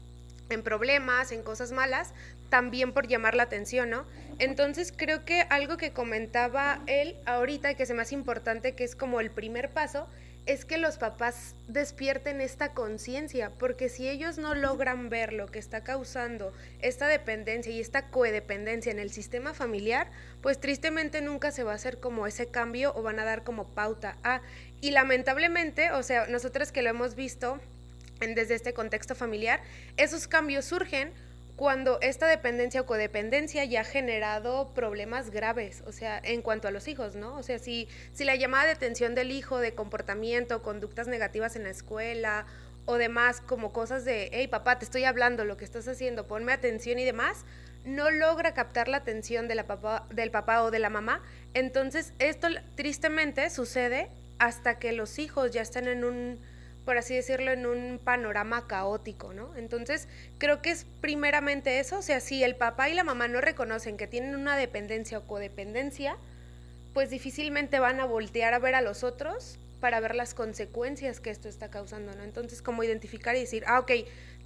[0.51, 2.13] en problemas, en cosas malas,
[2.49, 4.05] también por llamar la atención, ¿no?
[4.39, 9.21] Entonces creo que algo que comentaba él ahorita, que es más importante, que es como
[9.21, 10.09] el primer paso,
[10.53, 15.61] es que los papás despierten esta conciencia, porque si ellos no logran ver lo que
[15.61, 20.11] está causando esta dependencia y esta codependencia en el sistema familiar,
[20.43, 23.69] pues tristemente nunca se va a hacer como ese cambio o van a dar como
[23.69, 24.41] pauta a...
[24.81, 27.61] Y lamentablemente, o sea, nosotros que lo hemos visto
[28.19, 29.61] desde este contexto familiar,
[29.97, 31.13] esos cambios surgen
[31.61, 36.71] cuando esta dependencia o codependencia ya ha generado problemas graves, o sea, en cuanto a
[36.71, 37.37] los hijos, ¿no?
[37.37, 41.65] O sea, si, si la llamada de atención del hijo de comportamiento, conductas negativas en
[41.65, 42.47] la escuela
[42.87, 46.55] o demás, como cosas de, hey papá, te estoy hablando, lo que estás haciendo, ponme
[46.55, 47.45] atención y demás,
[47.85, 51.21] no logra captar la atención de la del papá o de la mamá,
[51.53, 56.41] entonces esto tristemente sucede hasta que los hijos ya están en un
[56.91, 59.55] por así decirlo, en un panorama caótico, ¿no?
[59.55, 63.41] Entonces, creo que es primeramente eso, o sea, si el papá y la mamá no
[63.41, 66.17] reconocen que tienen una dependencia o codependencia,
[66.93, 71.31] pues difícilmente van a voltear a ver a los otros para ver las consecuencias que
[71.31, 72.25] esto está causando, ¿no?
[72.25, 73.93] Entonces, como identificar y decir, ah, ok,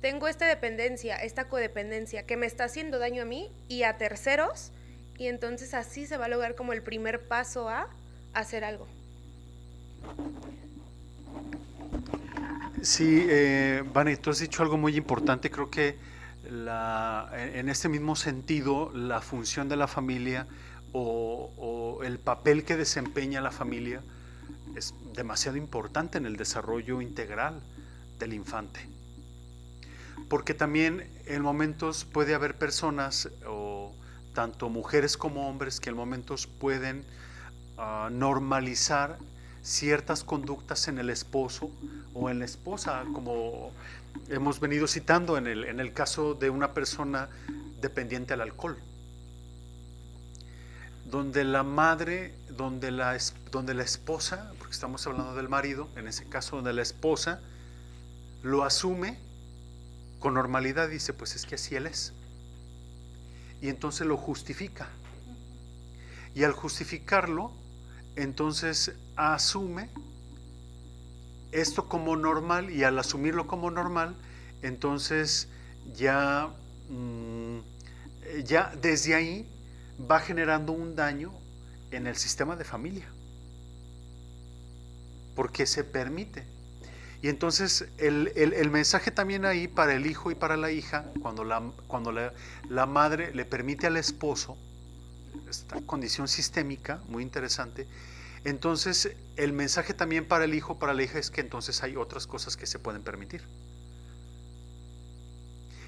[0.03, 4.71] tengo esta dependencia, esta codependencia que me está haciendo daño a mí y a terceros,
[5.17, 7.89] y entonces así se va a lograr como el primer paso a
[8.35, 8.87] hacer algo.
[12.85, 15.51] Sí, eh, Vane, tú has dicho algo muy importante.
[15.51, 15.97] Creo que
[16.51, 20.47] la, en este mismo sentido, la función de la familia
[20.93, 24.03] o, el papel que desempeña la familia
[24.77, 27.63] es demasiado importante en el desarrollo integral
[28.19, 28.87] del infante.
[30.29, 33.95] Porque también en momentos puede haber personas, o
[34.35, 37.07] tanto mujeres como hombres, que en momentos pueden
[37.79, 39.17] ah, normalizar
[39.65, 41.71] ciertas conductas en el esposo
[42.13, 43.73] o en la esposa, como
[44.29, 47.31] hemos venido citando en el, en el caso de una persona
[47.81, 48.77] dependiente al alcohol,
[51.11, 53.19] donde la madre, donde la,
[53.51, 57.41] donde la esposa, porque estamos hablando del marido, en ese caso donde la esposa
[58.43, 59.19] lo asume
[60.21, 62.13] con normalidad, dice, pues es que así él es.
[63.63, 64.89] Y entonces lo justifica.
[66.35, 67.53] Y al justificarlo,
[68.17, 69.91] entonces asume
[71.53, 74.17] esto como normal y al asumirlo como normal,
[74.63, 75.49] entonces
[75.95, 76.49] ya
[76.89, 77.59] mm,
[78.45, 79.47] ya desde ahí
[80.11, 81.33] va generando un daño
[81.91, 83.07] en el sistema de familia.
[85.37, 86.45] Porque se permite.
[87.23, 91.43] Y entonces el, el, mensaje también ahí para el hijo y para la hija, cuando
[91.43, 92.35] la, cuando la,
[92.69, 94.59] la madre le permite al esposo,
[95.49, 97.87] esta condición sistémica muy interesante,
[98.45, 102.27] entonces el mensaje también para el hijo, para la hija es que entonces hay otras
[102.27, 103.43] cosas que se pueden permitir.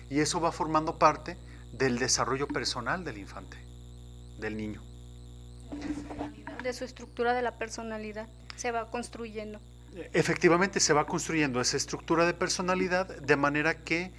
[0.09, 1.37] Y eso va formando parte
[1.73, 3.59] del desarrollo personal del infante,
[4.39, 4.83] del niño.
[6.63, 9.61] De su estructura de la personalidad se va construyendo.
[10.13, 14.13] Efectivamente se va construyendo esa estructura de personalidad de manera que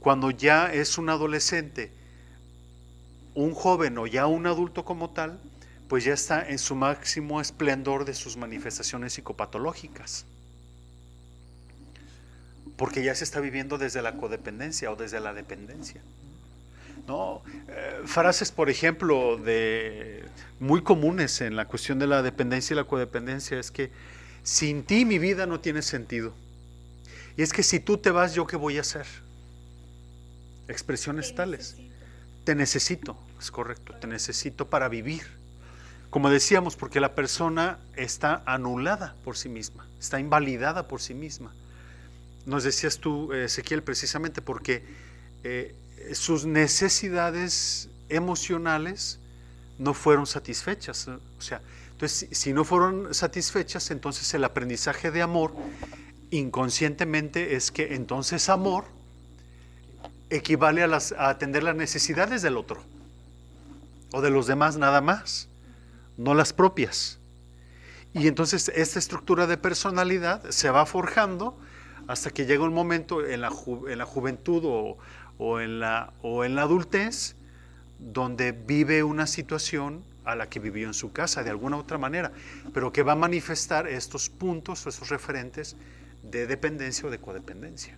[0.00, 1.92] cuando ya es un adolescente,
[3.38, 5.38] un joven o ya un adulto como tal,
[5.88, 10.26] pues ya está en su máximo esplendor de sus manifestaciones psicopatológicas.
[12.76, 16.00] Porque ya se está viviendo desde la codependencia o desde la dependencia.
[17.06, 17.42] ¿No?
[17.68, 20.24] Eh, frases, por ejemplo, de
[20.58, 23.90] muy comunes en la cuestión de la dependencia y la codependencia es que
[24.42, 26.34] sin ti mi vida no tiene sentido.
[27.36, 29.06] Y es que si tú te vas, ¿yo qué voy a hacer?
[30.66, 31.76] Expresiones tales.
[32.44, 35.22] Te necesito, es correcto, te necesito para vivir.
[36.10, 41.52] Como decíamos, porque la persona está anulada por sí misma, está invalidada por sí misma.
[42.46, 44.82] Nos decías tú, Ezequiel, precisamente porque
[45.44, 45.74] eh,
[46.14, 49.18] sus necesidades emocionales
[49.78, 51.08] no fueron satisfechas.
[51.08, 51.60] O sea,
[51.92, 55.52] entonces, si no fueron satisfechas, entonces el aprendizaje de amor
[56.30, 58.84] inconscientemente es que entonces amor
[60.30, 60.98] equivale a,
[61.28, 62.82] atender las necesidades del otro
[64.12, 65.48] o de los demás nada más,
[66.16, 67.18] no las propias.
[68.14, 71.58] Y entonces esta estructura de personalidad se va forjando
[72.06, 73.52] hasta que llega un momento en la,
[73.88, 74.96] en la juventud
[75.38, 77.36] o, en la, o en la adultez
[77.98, 82.32] donde vive una situación a la que vivió en su casa de alguna otra manera,
[82.74, 85.76] pero que va a manifestar estos puntos o estos referentes
[86.22, 87.96] de dependencia o de codependencia.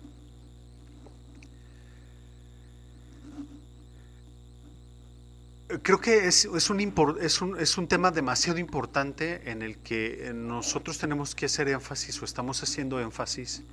[5.83, 11.45] Creo que es, un, es un tema demasiado importante en el que nosotros tenemos que
[11.45, 13.63] hacer énfasis o estamos haciendo énfasis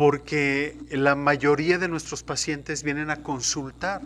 [0.00, 4.00] porque la mayoría de nuestros pacientes vienen a consultar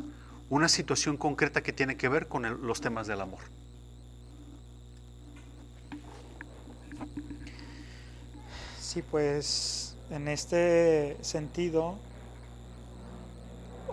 [0.50, 3.38] una situación concreta que tiene que ver con los temas del amor.
[8.80, 11.96] Sí, pues en este sentido,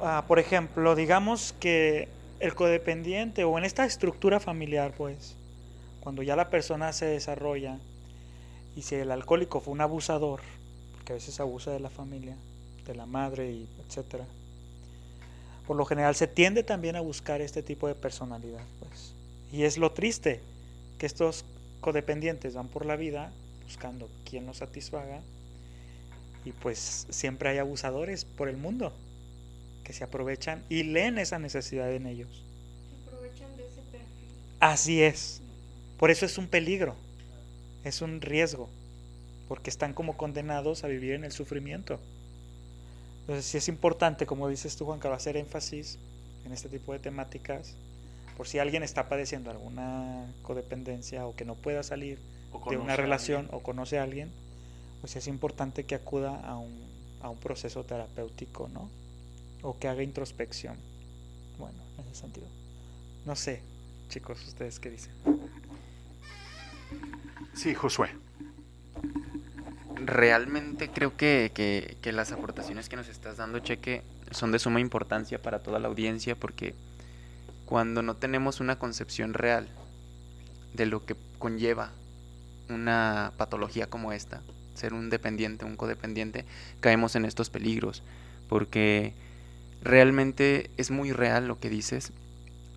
[0.02, 2.08] ah, por ejemplo, digamos que
[2.40, 5.36] el codependiente o en esta estructura familiar, pues,
[6.00, 7.78] cuando ya la persona se desarrolla
[8.76, 10.42] y si el alcohólico fue un abusador,
[10.94, 12.36] porque a veces abusa de la familia,
[12.86, 14.26] de la madre y etcétera,
[15.68, 18.64] por lo general se tiende también a buscar este tipo de personalidad.
[18.80, 19.14] Pues.
[19.52, 20.42] Y es lo triste,
[20.98, 21.46] que estos
[21.80, 23.32] codependientes van por la vida
[23.66, 25.22] buscando quien los satisfaga
[26.44, 28.92] y pues siempre hay abusadores por el mundo
[29.84, 32.44] que se aprovechan y leen esa necesidad en ellos.
[32.89, 34.30] Se aprovechan de ese perfil.
[34.60, 35.41] Así es.
[35.98, 36.96] Por eso es un peligro,
[37.84, 38.70] es un riesgo,
[39.48, 42.00] porque están como condenados a vivir en el sufrimiento.
[43.22, 46.00] Entonces sí es importante, como dices tú Juan Carlos, hacer énfasis
[46.46, 47.76] en este tipo de temáticas,
[48.36, 52.17] por si alguien está padeciendo alguna codependencia o que no pueda salir
[52.70, 54.32] de una relación o conoce a alguien,
[55.02, 56.74] pues es importante que acuda a un,
[57.22, 58.89] a un proceso terapéutico, ¿no?
[59.62, 60.78] O que haga introspección.
[61.58, 62.47] Bueno, en ese sentido.
[63.26, 63.62] No sé,
[64.10, 65.13] chicos, ustedes qué dicen.
[67.54, 68.10] Sí, Josué
[70.06, 75.60] realmente creo que, las aportaciones que nos estás dando, Cheque, son de suma importancia para
[75.60, 76.74] toda la audiencia porque
[77.65, 79.67] cuando no tenemos una concepción real
[80.74, 81.91] de lo que conlleva
[82.69, 84.41] una patología como esta,
[84.74, 86.45] ser un dependiente, un codependiente,
[86.80, 88.04] caemos en estos peligros
[88.47, 89.13] porque
[89.82, 92.12] realmente es muy real lo que dices.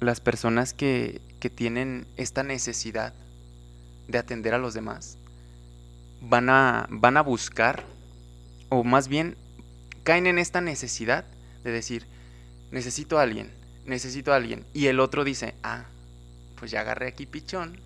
[0.01, 3.15] Las personas que, que tienen esta necesidad
[4.09, 5.19] de atender a los demás,
[6.21, 7.85] van a, van a buscar,
[8.69, 9.37] o más bien
[10.03, 11.25] caen en esta necesidad
[11.63, 12.07] de decir,
[12.71, 13.51] necesito a alguien,
[13.87, 14.65] necesito a alguien.
[14.75, 15.85] Y el otro dice, ah,
[16.59, 17.79] pues ya agarré aquí pichón,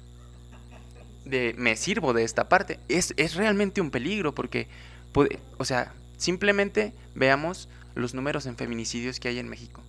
[1.25, 2.81] de, me sirvo de esta parte.
[2.89, 4.69] Es, es realmente un peligro porque,
[5.13, 9.83] puede, o sea, simplemente veamos los números en feminicidios que hay en México.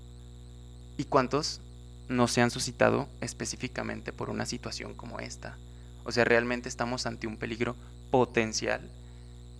[0.97, 1.61] ¿Y cuántos
[2.07, 5.57] no se han suscitado específicamente por una situación como esta?
[6.03, 7.75] O sea, realmente estamos ante un peligro
[8.11, 8.81] potencial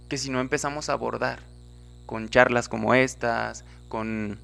[0.10, 1.40] que si no empezamos a abordar
[2.06, 4.40] con charlas como estas, con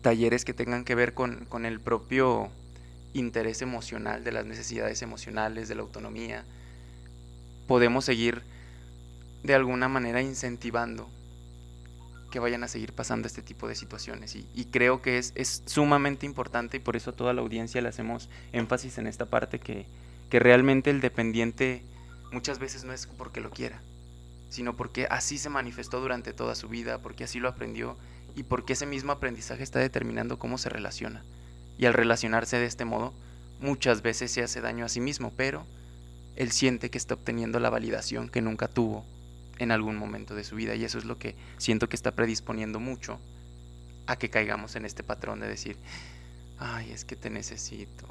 [0.00, 2.50] talleres que tengan que ver con, con el propio
[3.12, 6.44] interés emocional, de las necesidades emocionales, de la autonomía,
[7.66, 8.42] podemos seguir
[9.42, 11.08] de alguna manera incentivando
[12.32, 14.34] que vayan a seguir pasando este tipo de situaciones.
[14.34, 17.88] Y, creo que es, es, sumamente importante y por eso a toda la audiencia le
[17.88, 19.86] hacemos énfasis en esta parte que,
[20.30, 21.82] que realmente el dependiente
[22.32, 23.82] muchas veces no es porque lo quiera,
[24.48, 27.96] sino porque así se manifestó durante toda su vida, porque así lo aprendió
[28.34, 31.22] y porque ese mismo aprendizaje está determinando cómo se relaciona.
[31.76, 33.12] Y al relacionarse de este modo,
[33.60, 35.66] muchas veces se hace daño a sí mismo, pero
[36.36, 39.04] él siente que está obteniendo la validación que nunca tuvo
[39.58, 40.74] en algún momento de su vida.
[40.74, 43.18] Y eso es lo que siento que está predisponiendo mucho
[44.06, 45.76] a que caigamos en este patrón de decir,
[46.58, 48.06] ay, es que te necesito.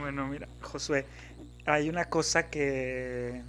[0.00, 1.06] Bueno, mira, Josué,
[1.66, 3.42] hay una cosa que,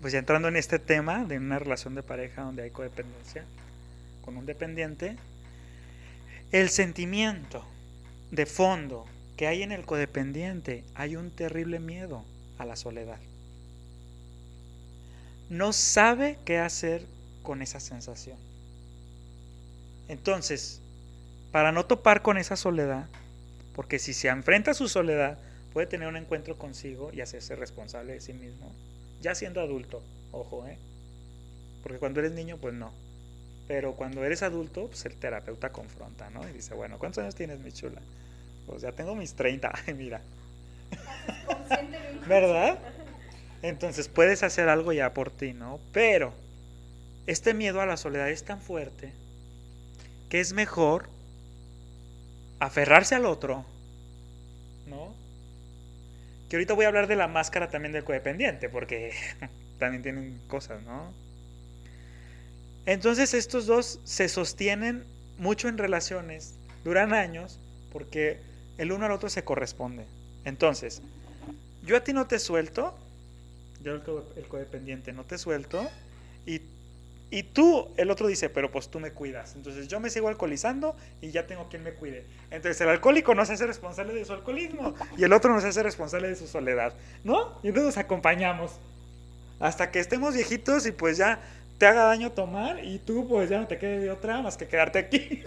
[0.00, 3.44] pues ya entrando en este tema de una relación de pareja donde hay codependencia
[4.22, 5.16] con un dependiente,
[6.52, 7.64] el sentimiento
[8.30, 9.06] de fondo
[9.36, 12.24] que hay en el codependiente, hay un terrible miedo
[12.60, 13.18] a la soledad.
[15.48, 17.04] No sabe qué hacer
[17.42, 18.36] con esa sensación.
[20.08, 20.80] Entonces,
[21.52, 23.06] para no topar con esa soledad,
[23.74, 25.38] porque si se enfrenta a su soledad,
[25.72, 28.70] puede tener un encuentro consigo y hacerse responsable de sí mismo,
[29.22, 30.02] ya siendo adulto,
[30.32, 30.76] ojo, ¿eh?
[31.82, 32.92] Porque cuando eres niño, pues no.
[33.66, 36.46] Pero cuando eres adulto, pues el terapeuta confronta, ¿no?
[36.48, 38.00] Y dice, bueno, ¿cuántos años tienes, mi chula?
[38.66, 40.20] Pues ya tengo mis 30, mira.
[42.26, 42.78] ¿Verdad?
[43.62, 45.80] Entonces puedes hacer algo ya por ti, ¿no?
[45.92, 46.32] Pero
[47.26, 49.12] este miedo a la soledad es tan fuerte
[50.28, 51.08] que es mejor
[52.60, 53.64] aferrarse al otro,
[54.86, 55.14] ¿no?
[56.48, 59.12] Que ahorita voy a hablar de la máscara también del codependiente, porque
[59.78, 61.12] también tienen cosas, ¿no?
[62.86, 65.04] Entonces estos dos se sostienen
[65.38, 67.60] mucho en relaciones, duran años,
[67.92, 68.38] porque
[68.78, 70.06] el uno al otro se corresponde.
[70.44, 71.02] Entonces,
[71.84, 72.94] yo a ti no te suelto,
[73.82, 74.02] yo el,
[74.48, 75.88] codependiente no te suelto,
[76.46, 76.62] y,
[77.30, 79.54] y, tú, el otro dice, pero pues tú me cuidas.
[79.54, 82.24] Entonces yo me sigo alcoholizando y ya tengo quien me cuide.
[82.50, 85.68] Entonces el alcohólico no se hace responsable de su alcoholismo y el otro no se
[85.68, 87.58] hace responsable de su soledad, ¿no?
[87.62, 88.72] Y entonces nos acompañamos
[89.60, 91.40] hasta que estemos viejitos y pues ya
[91.78, 94.66] te haga daño tomar y tú pues ya no te quede de otra más que
[94.66, 95.42] quedarte aquí.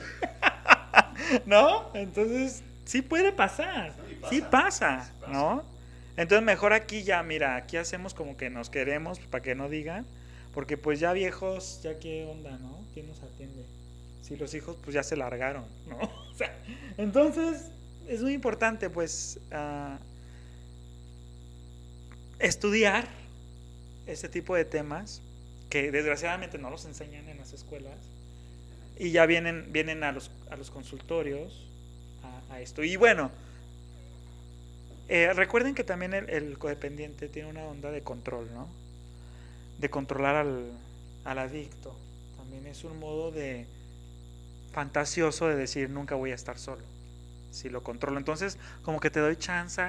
[1.46, 1.90] ¿No?
[1.94, 3.94] Entonces sí puede pasar,
[4.30, 5.64] sí pasa, ¿no?
[6.18, 10.06] Entonces mejor aquí ya, mira, aquí hacemos como que nos queremos para que no digan,
[10.54, 12.84] porque pues ya viejos, ya qué onda, ¿no?
[12.94, 13.66] ¿Quién nos atiende?
[14.22, 16.00] Si los hijos pues ya se largaron, ¿no?
[16.34, 16.52] O sea,
[16.98, 17.70] entonces
[18.08, 19.98] es muy importante pues uh,
[22.40, 23.08] estudiar
[24.08, 25.22] este tipo de temas
[25.70, 27.98] que desgraciadamente no los enseñan en las escuelas
[28.98, 31.68] y ya vienen, vienen a, los, a los consultorios
[32.50, 32.84] a, esto.
[32.84, 33.32] Y bueno,
[35.10, 38.68] eh, recuerden que también el, codependiente tiene una onda de control, ¿no?
[39.80, 40.72] De controlar al,
[41.26, 41.96] al adicto.
[42.38, 43.66] También es un modo de
[44.72, 46.84] fantasioso de decir nunca voy a estar solo.
[47.52, 48.18] Si lo controlo.
[48.18, 49.84] Entonces, como que te doy chance,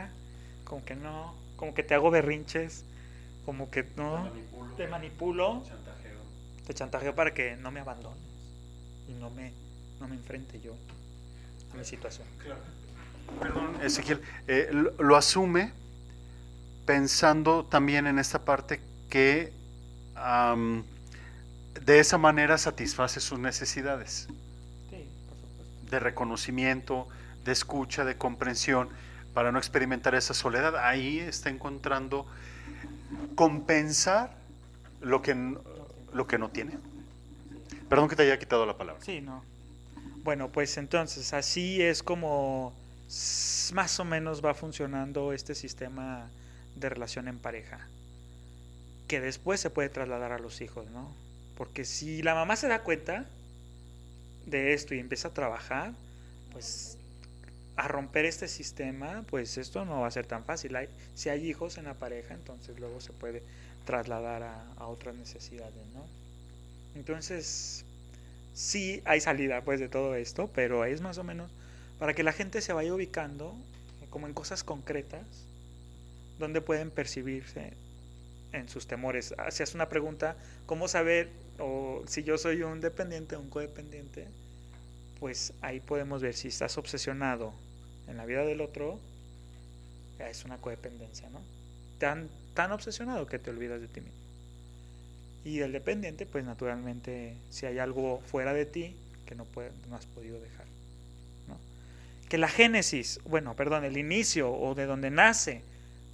[0.64, 2.84] como que no, como que te hago berrinches,
[3.46, 4.30] como que no,
[4.76, 6.18] te manipulo, te, chantajeo.
[6.66, 8.18] te chantajeo para que no me abandones
[9.08, 9.52] y no me,
[10.00, 10.74] no me enfrente yo
[11.72, 12.26] a mi situación.
[12.42, 12.60] Claro.
[13.40, 15.72] Perdón, Ezequiel, eh, lo, asume
[16.86, 19.52] pensando también en esta parte que
[21.84, 24.28] de esa manera satisface sus necesidades
[24.90, 25.90] sí, por supuesto.
[25.90, 27.08] de reconocimiento,
[27.44, 28.88] de escucha, de comprensión,
[29.34, 30.76] para no experimentar esa soledad.
[30.76, 32.26] Ahí está encontrando
[33.34, 34.36] compensar
[35.00, 35.34] lo que,
[36.12, 36.78] lo que no tiene.
[37.88, 39.02] Perdón que te haya quitado la palabra.
[39.04, 39.42] Sí, no.
[40.22, 42.72] Bueno, pues entonces así es como
[43.72, 46.28] más o menos va funcionando este sistema
[46.76, 47.86] de relación en pareja,
[49.08, 51.12] que después se puede trasladar a los hijos, ¿no?
[51.56, 53.26] Porque si la mamá se da cuenta
[54.46, 55.92] de esto y empieza a trabajar,
[56.52, 56.98] pues
[57.76, 60.76] a romper este sistema, pues esto no va a ser tan fácil.
[61.14, 63.42] si hay hijos en la pareja, entonces luego se puede
[63.84, 66.04] trasladar a, otras necesidades, ¿no?
[66.94, 67.84] Entonces,
[68.54, 71.50] sí hay salida pues de todo esto, pero es más o menos
[72.04, 73.54] para que la gente se vaya ubicando
[74.10, 75.24] como en cosas concretas
[76.38, 77.72] donde pueden percibirse
[78.52, 79.28] en sus temores.
[79.28, 80.36] Si haces una pregunta,
[80.66, 84.26] ¿cómo saber o si yo soy un dependiente o un codependiente?
[85.18, 87.54] Pues ahí podemos ver si estás obsesionado
[88.06, 89.00] en la vida del otro,
[90.18, 91.40] es una codependencia, ¿no?
[91.98, 94.18] Tan, tan obsesionado que te olvidas de ti mismo.
[95.42, 98.94] Y el dependiente, pues naturalmente, si hay algo fuera de ti
[99.24, 100.73] que no, puede, no has podido dejar.
[102.34, 105.62] Que la génesis, bueno, perdón, el inicio o de donde nace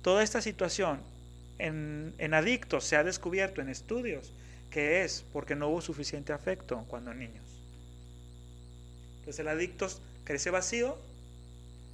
[0.02, 1.00] toda esta situación
[1.58, 4.30] en, en adictos se ha descubierto en estudios
[4.70, 7.46] que es porque no hubo suficiente afecto cuando niños.
[9.20, 9.88] Entonces el adicto
[10.24, 10.98] crece vacío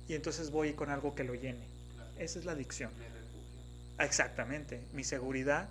[0.09, 1.63] y entonces voy con algo que lo llene.
[2.19, 2.91] Esa es la adicción.
[4.01, 5.69] Exactamente, mi seguridad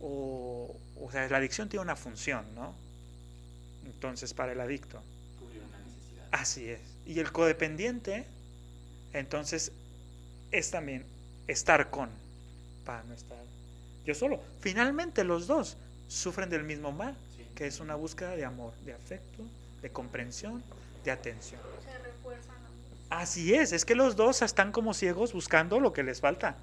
[0.00, 2.74] o, o sea, la adicción tiene una función, ¿no?
[3.86, 5.00] Entonces, para el adicto.
[6.32, 6.93] Así es.
[7.06, 8.24] Y el codependiente,
[9.12, 9.72] entonces,
[10.50, 11.04] es también
[11.46, 12.08] estar con,
[12.84, 13.38] para no estar
[14.06, 14.40] yo solo.
[14.60, 15.76] Finalmente los dos
[16.08, 17.14] sufren del mismo mal,
[17.54, 19.42] que es una búsqueda de amor, de afecto,
[19.80, 20.62] de comprensión,
[21.04, 21.60] de atención.
[21.82, 22.54] Se refuerzan.
[23.10, 26.56] Así es, es que los dos están como ciegos buscando lo que les falta,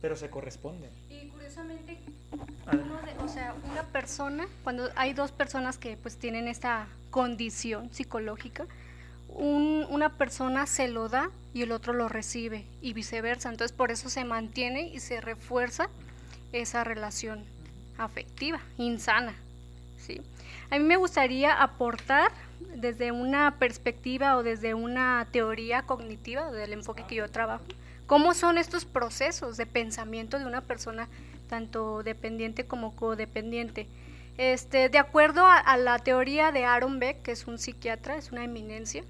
[0.00, 0.90] pero se corresponden.
[1.08, 1.98] Y curiosamente,
[2.72, 7.92] uno de- o sea, una persona, cuando hay dos personas que pues tienen esta condición
[7.92, 8.66] psicológica,
[9.34, 13.48] un- una persona se lo da y el otro lo recibe y viceversa.
[13.50, 15.88] Entonces por eso se mantiene y se refuerza
[16.52, 17.44] esa relación
[17.98, 19.34] afectiva, insana.
[19.98, 20.20] ¿sí?
[20.70, 22.32] A mí me gustaría aportar
[22.76, 27.64] desde una perspectiva o desde una teoría cognitiva del enfoque que yo trabajo,
[28.06, 31.08] cómo son estos procesos de pensamiento de una persona
[31.48, 33.86] tanto dependiente como codependiente.
[34.38, 38.42] Este, de acuerdo a la teoría de Aaron Beck, que es un psiquiatra, es una
[38.44, 39.04] eminencia,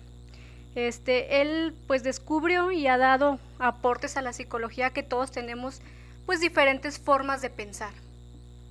[0.74, 5.80] este, él pues descubrió y ha dado aportes a la psicología que todos tenemos
[6.26, 7.92] pues diferentes formas de pensar,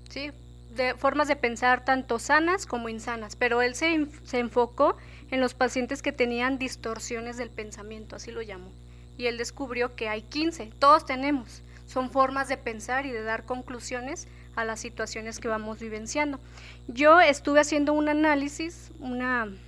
[0.10, 0.32] ¿sí?
[0.76, 4.98] De formas de pensar tanto sanas como insanas, pero él se, se enfocó
[5.30, 8.72] en los pacientes que tenían distorsiones del pensamiento, así lo llamó.
[9.18, 13.46] Y él descubrió que hay 15, todos tenemos, son formas de pensar y de dar
[13.46, 16.40] conclusiones a las situaciones que vamos vivenciando.
[16.88, 19.60] Yo estuve haciendo un análisis, una, un-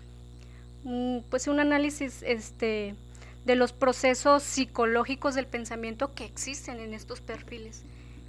[1.29, 2.95] pues un análisis este,
[3.45, 7.83] de los procesos psicológicos del pensamiento que existen en estos perfiles.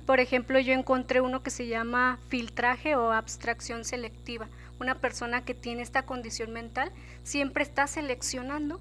[0.06, 4.48] Por ejemplo, yo encontré uno que se llama filtraje o abstracción selectiva.
[4.78, 6.92] Una persona que tiene esta condición mental
[7.24, 8.80] siempre está seleccionando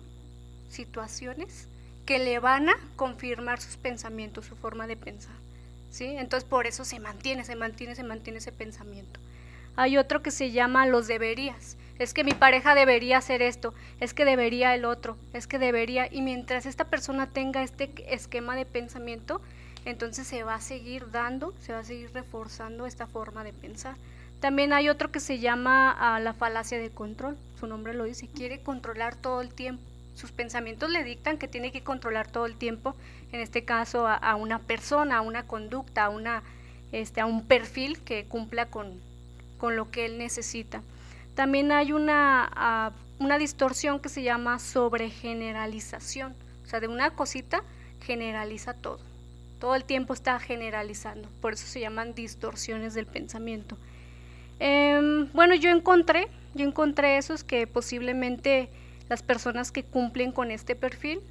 [0.69, 1.67] situaciones
[2.05, 5.35] que le van a confirmar sus pensamientos, su forma de pensar.
[5.89, 6.05] ¿sí?
[6.05, 9.19] Entonces por eso se mantiene, se mantiene, se mantiene ese pensamiento.
[9.75, 11.77] Hay otro que se llama los deberías.
[11.97, 16.11] Es que mi pareja debería hacer esto, es que debería el otro, es que debería.
[16.11, 19.41] Y mientras esta persona tenga este esquema de pensamiento,
[19.85, 23.95] entonces se va a seguir dando, se va a seguir reforzando esta forma de pensar.
[24.41, 27.37] También hay otro que se llama ah, la falacia de control.
[27.59, 29.83] Su nombre lo dice, quiere controlar todo el tiempo.
[30.15, 32.95] Sus pensamientos le dictan que tiene que controlar todo el tiempo,
[33.31, 36.41] en este caso a, una persona, a una conducta, a, una,
[36.91, 39.01] este, a un perfil que cumpla con,
[39.57, 40.81] con lo que él necesita.
[41.35, 46.33] También hay una, ah, una distorsión que se llama sobregeneralización.
[46.63, 47.63] O sea, de una cosita
[48.01, 48.99] generaliza todo.
[49.59, 51.29] Todo el tiempo está generalizando.
[51.41, 53.77] Por eso se llaman distorsiones del pensamiento.
[54.59, 58.69] Em, bueno, yo encontré, yo encontré esos que posiblemente
[59.09, 61.21] las personas que cumplen con este perfil,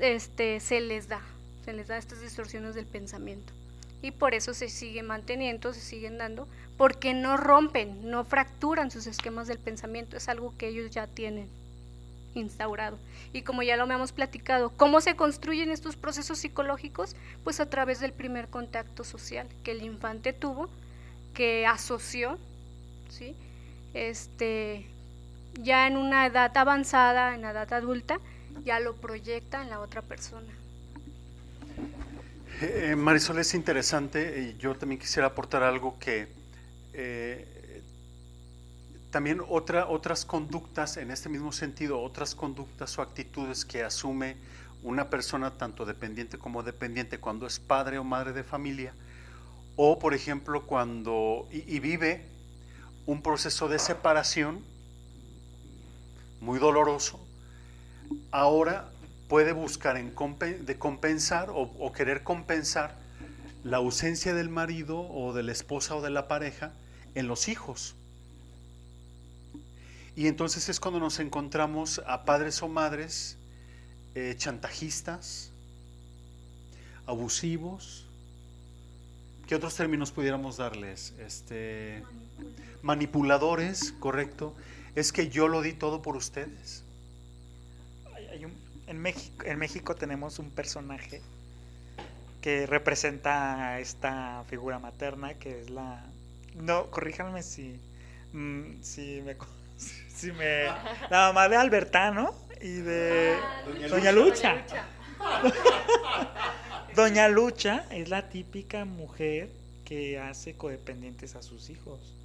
[0.00, 1.22] este, se les da,
[1.64, 3.52] se les da estas distorsiones del pensamiento.
[4.02, 6.46] Y por eso se sigue manteniendo, se siguen dando,
[6.76, 11.48] porque no rompen, no fracturan sus esquemas del pensamiento, es algo que ellos ya tienen
[12.34, 12.98] instaurado.
[13.32, 17.16] Y como ya lo hemos platicado, ¿cómo se construyen estos procesos psicológicos?
[17.44, 20.68] Pues a través del primer contacto social que el infante tuvo,
[21.34, 22.38] que asoció,
[23.10, 23.34] ¿sí?
[23.94, 24.86] Este,
[25.60, 28.20] ya en una edad avanzada, en la edad adulta,
[28.64, 30.57] ya lo proyecta en la otra persona.
[32.60, 36.26] Eh, Marisol, es interesante y yo también quisiera aportar algo que
[36.92, 37.82] eh,
[39.12, 44.36] también otra, otras conductas, en este mismo sentido, otras conductas o actitudes que asume
[44.82, 48.92] una persona tanto dependiente como dependiente cuando es padre o madre de familia,
[49.76, 52.26] o por ejemplo cuando y, y vive
[53.06, 54.64] un proceso de separación
[56.40, 57.24] muy doloroso,
[58.32, 58.90] ahora
[59.28, 60.14] puede buscar en
[60.64, 62.96] de compensar o, o querer compensar
[63.62, 66.72] la ausencia del marido o de la esposa o de la pareja
[67.14, 67.94] en los hijos.
[70.16, 73.36] Y entonces es cuando nos encontramos a padres o madres
[74.14, 75.52] eh, chantajistas,
[77.06, 78.04] abusivos.
[79.46, 81.14] ¿Qué otros términos pudiéramos darles?
[81.20, 82.02] Este,
[82.82, 84.54] manipuladores, correcto.
[84.96, 86.82] Es que yo lo di todo por ustedes.
[88.88, 91.20] En, México, en México tenemos un personaje
[92.40, 96.04] que representa a esta figura materna que es la...
[96.54, 97.78] No, corríjanme si,
[98.32, 99.36] mm, si me...
[100.18, 103.36] Si me la mamá de Albertano y de
[103.88, 104.64] Doña Lucha.
[106.96, 109.50] Doña Lucha es la típica mujer
[109.84, 112.16] que hace codependientes a sus hijos,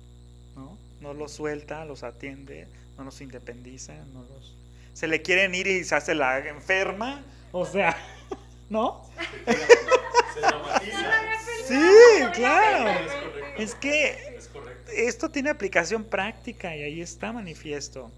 [0.56, 0.76] ¿no?
[1.02, 4.58] No los suelta, los atiende, no los independiza, no los...
[4.94, 7.98] Se le quieren ir y se hace la enferma, o sea,
[8.70, 9.02] ¿no?
[11.68, 13.00] Sí, claro.
[13.58, 14.40] Es que
[14.96, 18.12] esto tiene aplicación práctica y ahí está manifiesto.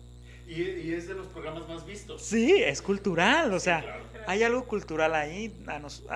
[0.48, 2.22] Y, es de los programas más vistos.
[2.22, 3.84] Sí, es cultural, o sea,
[4.28, 5.52] hay algo cultural ahí,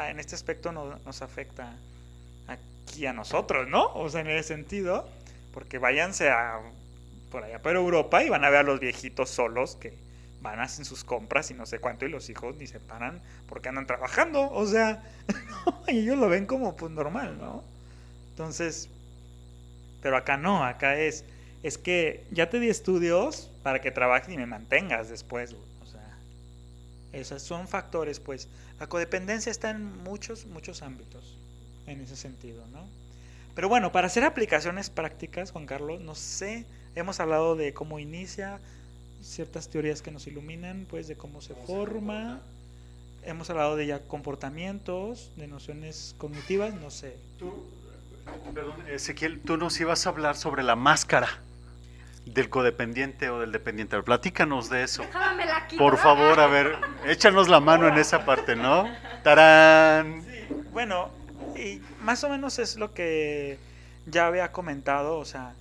[0.09, 1.75] en este aspecto nos afecta
[2.47, 3.91] aquí a nosotros, ¿no?
[3.93, 5.07] O sea, en ese sentido,
[5.53, 6.59] porque váyanse a
[7.31, 9.93] por allá por Europa y van a ver a los viejitos solos que
[10.41, 13.21] van a hacer sus compras y no sé cuánto y los hijos ni se paran
[13.47, 15.03] porque andan trabajando, o sea,
[15.87, 17.63] y ellos lo ven como pues normal, ¿no?
[18.31, 18.89] Entonces,
[20.01, 21.25] pero acá no, acá es,
[21.63, 26.17] es que ya te di estudios para que trabajes y me mantengas después, o sea,
[27.11, 28.47] esos son factores, pues,
[28.79, 31.37] la codependencia está en muchos, muchos ámbitos,
[31.85, 32.87] en ese sentido, ¿no?
[33.55, 36.65] Pero bueno, para hacer aplicaciones prácticas, Juan Carlos, no sé,
[36.95, 38.61] hemos hablado de cómo inicia,
[39.21, 42.41] ciertas teorías que nos iluminan, pues, de cómo se forma,
[43.23, 47.15] hemos hablado de ya comportamientos, de nociones cognitivas, no sé.
[47.37, 47.65] Tú,
[48.53, 51.41] perdón, Ezequiel, tú nos ibas a hablar sobre la máscara
[52.25, 54.01] del codependiente o del dependiente.
[54.03, 55.03] Platícanos de eso.
[55.77, 58.85] Por favor, a ver, échanos la mano en esa parte, ¿no?
[59.23, 60.25] ¡Tarán!
[60.71, 61.09] bueno,
[61.55, 63.57] y más o menos es lo que
[64.05, 65.53] ya había comentado, o sea,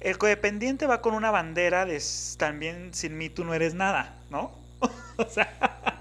[0.00, 2.02] el codependiente va con una bandera de
[2.38, 4.52] también sin mí tú no eres nada, ¿no?
[5.16, 6.00] o sea,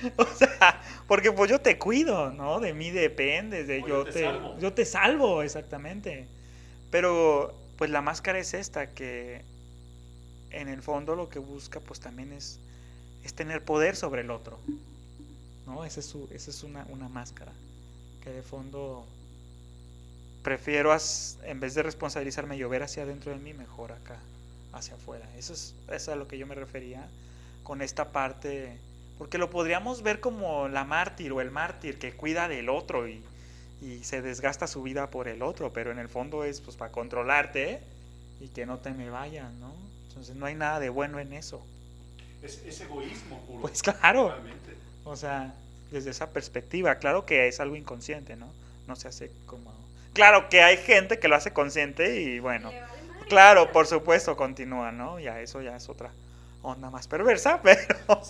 [0.16, 2.60] o sea, porque pues yo te cuido, ¿no?
[2.60, 6.26] De mí dependes, de yo, te, yo te salvo, exactamente.
[6.90, 9.42] Pero pues la máscara es esta, que
[10.50, 12.58] en el fondo lo que busca pues también es,
[13.24, 14.58] es tener poder sobre el otro.
[15.66, 15.84] ¿No?
[15.84, 17.52] Esa es, su, esa es una, una máscara.
[18.24, 19.06] Que de fondo
[20.42, 20.96] prefiero,
[21.44, 24.16] en vez de responsabilizarme, llover hacia adentro de mí, mejor acá,
[24.72, 25.28] hacia afuera.
[25.36, 27.06] Eso es, eso es a lo que yo me refería
[27.62, 28.78] con esta parte
[29.20, 33.22] porque lo podríamos ver como la mártir o el mártir que cuida del otro y,
[34.02, 37.80] se desgasta su vida por el otro, pero en el fondo es pues para controlarte
[38.40, 39.74] y que no te me vayan, ¿no?
[40.08, 41.62] Entonces no hay nada de bueno en eso.
[42.42, 43.60] Es, egoísmo puro.
[43.60, 44.34] Pues claro.
[45.04, 45.54] O sea,
[45.90, 48.46] desde esa perspectiva, claro que es algo inconsciente, ¿no?
[48.88, 49.70] No se hace como...
[50.12, 52.70] Claro que hay gente que lo hace consciente y bueno,
[53.28, 55.20] claro, por supuesto, continúa, ¿no?
[55.20, 56.10] Ya eso ya es otra
[56.62, 58.22] onda más perversa, pero...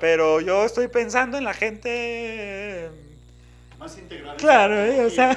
[0.00, 2.90] Pero yo estoy pensando en la gente...
[3.78, 4.36] Más integral.
[4.36, 5.04] Claro, ¿eh?
[5.04, 5.36] o sea...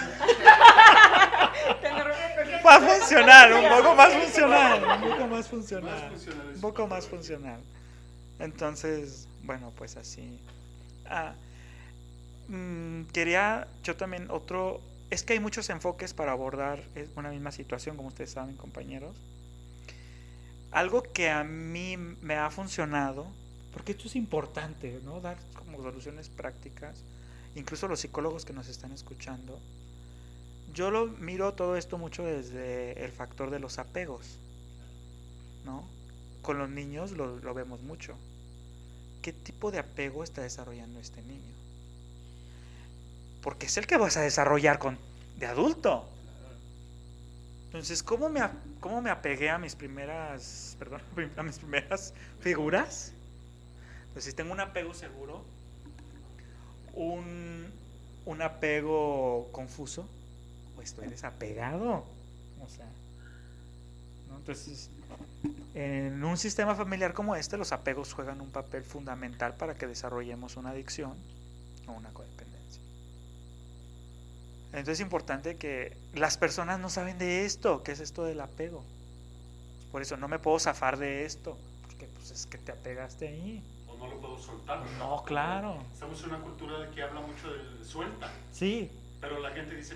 [2.64, 6.12] más funcional, un poco más funcional, un poco más funcional.
[6.56, 7.60] Un poco más funcional.
[8.40, 10.40] Entonces, bueno, pues así.
[11.08, 11.34] Ah,
[12.48, 14.82] mm, quería yo también otro...
[15.12, 16.82] Es que hay muchos enfoques para abordar
[17.16, 19.16] una misma situación, como ustedes saben, compañeros.
[20.72, 23.28] Algo que a mí me ha funcionado
[23.74, 25.20] porque esto es importante, ¿no?
[25.20, 27.04] Dar como soluciones prácticas,
[27.56, 29.60] incluso los psicólogos que nos están escuchando.
[30.74, 34.38] Yo lo miro todo esto mucho desde el factor de los apegos,
[35.66, 35.84] ¿no?
[36.42, 38.16] Con los niños lo vemos mucho.
[39.22, 41.54] ¿Qué tipo de apego está desarrollando este niño?
[43.42, 44.98] Porque es el que vas a desarrollar con,
[45.38, 46.08] de adulto.
[47.66, 48.42] Entonces, ¿cómo me,
[48.80, 51.02] ¿cómo me apegué a mis primeras, perdón,
[51.38, 53.14] a mis primeras figuras?
[54.14, 55.44] Pues si tengo un apego seguro,
[56.94, 57.72] un,
[58.26, 60.08] un apego confuso,
[60.76, 62.04] pues estoy desapegado.
[62.62, 62.88] O sea,
[64.38, 64.90] Entonces,
[65.74, 70.58] en un sistema familiar como este, los apegos juegan un papel fundamental para que desarrollemos
[70.58, 71.14] una adicción
[71.88, 72.31] o una codependencia.
[74.74, 78.84] Entonces es importante que las personas no saben de esto, qué es esto del apego.
[79.92, 83.64] Por eso no me puedo zafar de esto, porque pues es que te apegaste ahí
[84.02, 84.80] no lo puedo soltar.
[84.98, 85.78] No, claro.
[85.94, 88.30] Estamos en una cultura que habla mucho de suelta.
[88.52, 88.92] Sí.
[89.20, 89.96] Pero la gente dice,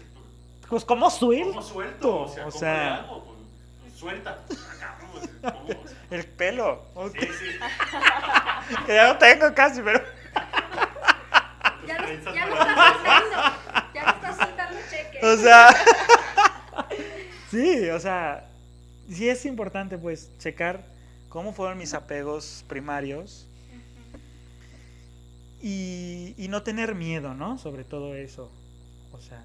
[0.69, 1.49] pues ¿cómo suelto?
[1.49, 2.21] ¿Cómo suelto?
[2.21, 3.07] O sea, o sea...
[3.09, 4.39] Pues, suelta.
[6.11, 6.85] El pelo.
[7.13, 7.59] Sí, sí.
[8.85, 10.03] que ya lo tengo casi, pero...
[11.87, 13.37] ya lo, ya estás soltando.
[13.93, 15.19] Ya lo estás soltando cheque.
[15.35, 15.69] O sea...
[17.51, 18.49] sí, o sea...
[19.09, 20.83] Sí es importante pues checar
[21.29, 23.45] cómo fueron mis apegos primarios
[25.61, 27.59] y, y no tener miedo, ¿no?
[27.59, 28.49] Sobre todo eso.
[29.13, 29.43] O sea,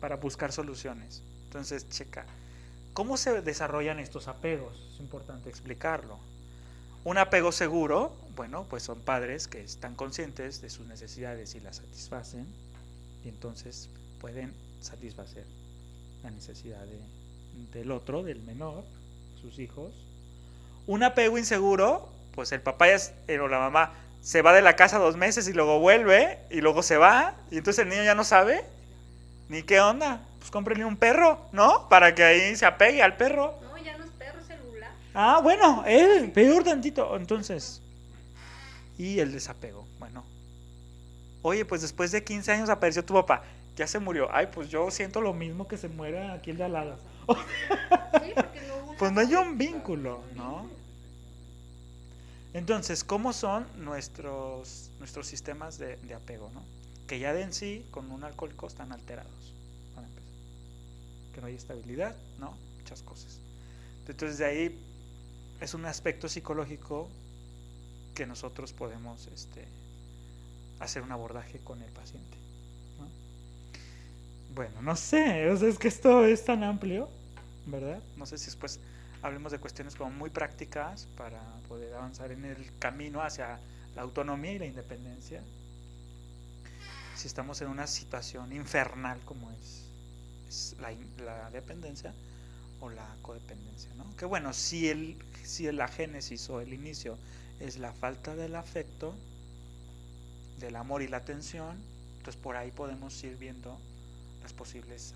[0.00, 1.22] para buscar soluciones.
[1.46, 2.24] Entonces, checa.
[2.92, 4.80] ¿Cómo se desarrollan estos apegos?
[4.94, 6.18] Es importante explicarlo.
[7.02, 11.76] Un apego seguro, bueno, pues son padres que están conscientes de sus necesidades y las
[11.76, 12.46] satisfacen
[13.24, 13.88] y entonces
[14.20, 15.44] pueden satisfacer
[16.22, 18.84] la necesidad de- del otro, del menor,
[19.40, 19.92] sus hijos.
[20.86, 24.62] Un apego inseguro, pues el papá ya es- eh, o la mamá se va de
[24.62, 28.04] la casa dos meses y luego vuelve y luego se va y entonces el niño
[28.04, 28.64] ya no sabe
[29.48, 30.20] ni qué onda.
[30.38, 31.88] Pues cómprenle un perro, ¿no?
[31.88, 33.54] Para que ahí se apegue al perro.
[33.62, 34.90] No, ya no es perro, es celular.
[35.14, 37.14] Ah, bueno, eh, peor tantito.
[37.16, 37.80] Entonces,
[38.98, 39.86] y el desapego.
[39.98, 40.24] Bueno,
[41.42, 43.42] oye, pues después de 15 años apareció tu papá.
[43.80, 44.28] Ya se murió.
[44.30, 46.98] Ay, pues yo siento lo mismo que se muera aquí el de al lado.
[48.20, 50.68] Sí, no Pues no hay un vínculo, ¿no?
[52.52, 56.62] Entonces, ¿cómo son nuestros, nuestros sistemas de, de apego, no?
[57.06, 59.54] Que ya de en sí, con un alcohólico, están alterados.
[59.94, 60.30] para empezar.
[61.34, 62.54] Que no hay estabilidad, ¿no?
[62.80, 63.40] Muchas cosas.
[64.06, 64.78] Entonces, de ahí
[65.62, 67.08] es un aspecto psicológico
[68.14, 69.64] que nosotros podemos este,
[70.80, 72.39] hacer un abordaje con el paciente.
[74.50, 74.54] ¿No?
[74.54, 77.08] Bueno, no sé, o sea, es que esto es tan amplio,
[77.66, 78.02] ¿verdad?
[78.16, 78.80] No sé si después
[79.22, 83.58] hablemos de cuestiones como muy prácticas para poder avanzar en el camino hacia
[83.94, 85.42] la autonomía y la independencia.
[87.16, 89.86] Si estamos en una situación infernal como es,
[90.80, 90.90] la,
[91.24, 92.12] la dependencia
[92.80, 94.16] o la codependencia, ¿no?
[94.16, 97.18] Que bueno, si, el, si la génesis o el inicio
[97.60, 99.14] es la falta del afecto,
[100.58, 101.76] del amor y la atención,
[102.18, 103.78] entonces por ahí podemos ir viendo
[104.42, 105.14] las posibles,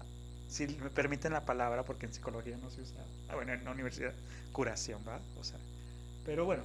[0.48, 3.70] si me permiten la palabra, porque en psicología no se usa, ah, bueno, en la
[3.70, 4.12] universidad,
[4.52, 5.18] curación, ¿va?
[5.38, 5.58] O sea,
[6.24, 6.62] pero bueno,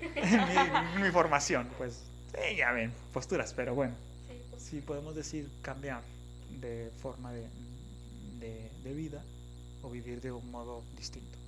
[0.00, 3.94] en mi, mi formación, pues, sí, ya ven, posturas, pero bueno,
[4.50, 6.02] pues, sí podemos decir cambiar
[6.60, 7.46] de forma de,
[8.38, 9.22] de, de vida
[9.82, 11.38] o vivir de un modo distinto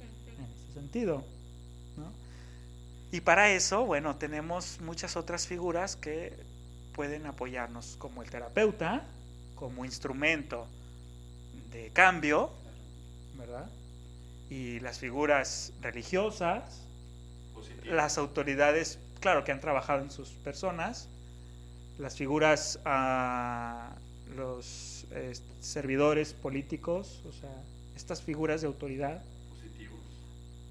[0.00, 1.24] en ese sentido.
[1.96, 2.10] ¿no?
[3.10, 6.32] Y para eso, bueno, tenemos muchas otras figuras que
[6.94, 9.04] pueden apoyarnos, como el terapeuta,
[9.62, 10.66] como instrumento
[11.70, 12.50] de cambio,
[13.38, 13.70] ¿verdad?
[14.50, 16.80] Y las figuras religiosas,
[17.84, 21.08] las autoridades, claro, que han trabajado en sus personas,
[21.96, 23.92] las figuras, ah,
[24.34, 27.54] los eh, servidores políticos, o sea,
[27.94, 29.22] estas figuras de autoridad,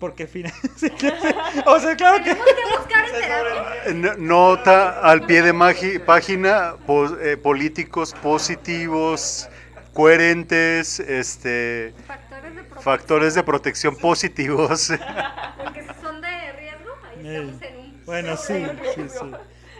[0.01, 0.87] porque fina- sí,
[1.65, 3.05] o sea, claro que buscar
[4.17, 9.47] Nota al pie de magi- página, po- eh, políticos positivos,
[9.93, 12.83] coherentes, este, Factores de protección.
[12.83, 14.87] factores de protección positivos.
[15.63, 18.05] Porque si son de riesgo, ahí estamos en un.
[18.05, 19.31] Bueno, sí, sí, sí.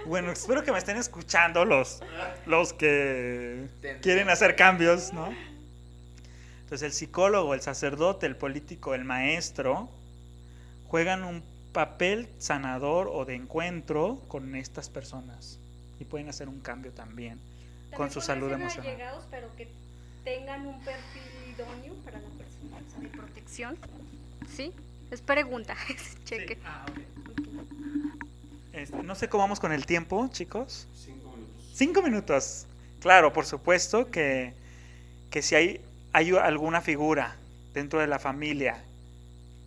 [0.05, 2.01] Bueno, espero que me estén escuchando los,
[2.45, 3.67] los que
[4.01, 5.33] quieren hacer cambios, ¿no?
[6.63, 9.89] Entonces el psicólogo, el sacerdote, el político, el maestro
[10.91, 15.57] juegan un papel sanador o de encuentro con estas personas
[16.01, 17.39] y pueden hacer un cambio también
[17.95, 18.91] con su salud emocional.
[18.91, 19.69] allegados, pero que
[20.25, 23.77] tengan un perfil idóneo para la persona, o sea, de protección.
[24.53, 24.73] ¿Sí?
[25.11, 26.57] Es pregunta, es cheque.
[28.73, 30.89] Este, no sé cómo vamos con el tiempo, chicos.
[31.73, 32.67] Cinco minutos.
[32.99, 34.53] Claro, por supuesto que,
[35.29, 35.81] que si hay,
[36.11, 37.37] hay alguna figura
[37.73, 38.83] dentro de la familia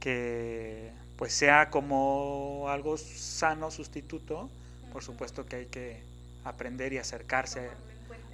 [0.01, 4.51] que pues sea como algo sano sustituto,
[4.93, 6.03] por supuesto que hay que
[6.45, 7.71] aprender y acercarse.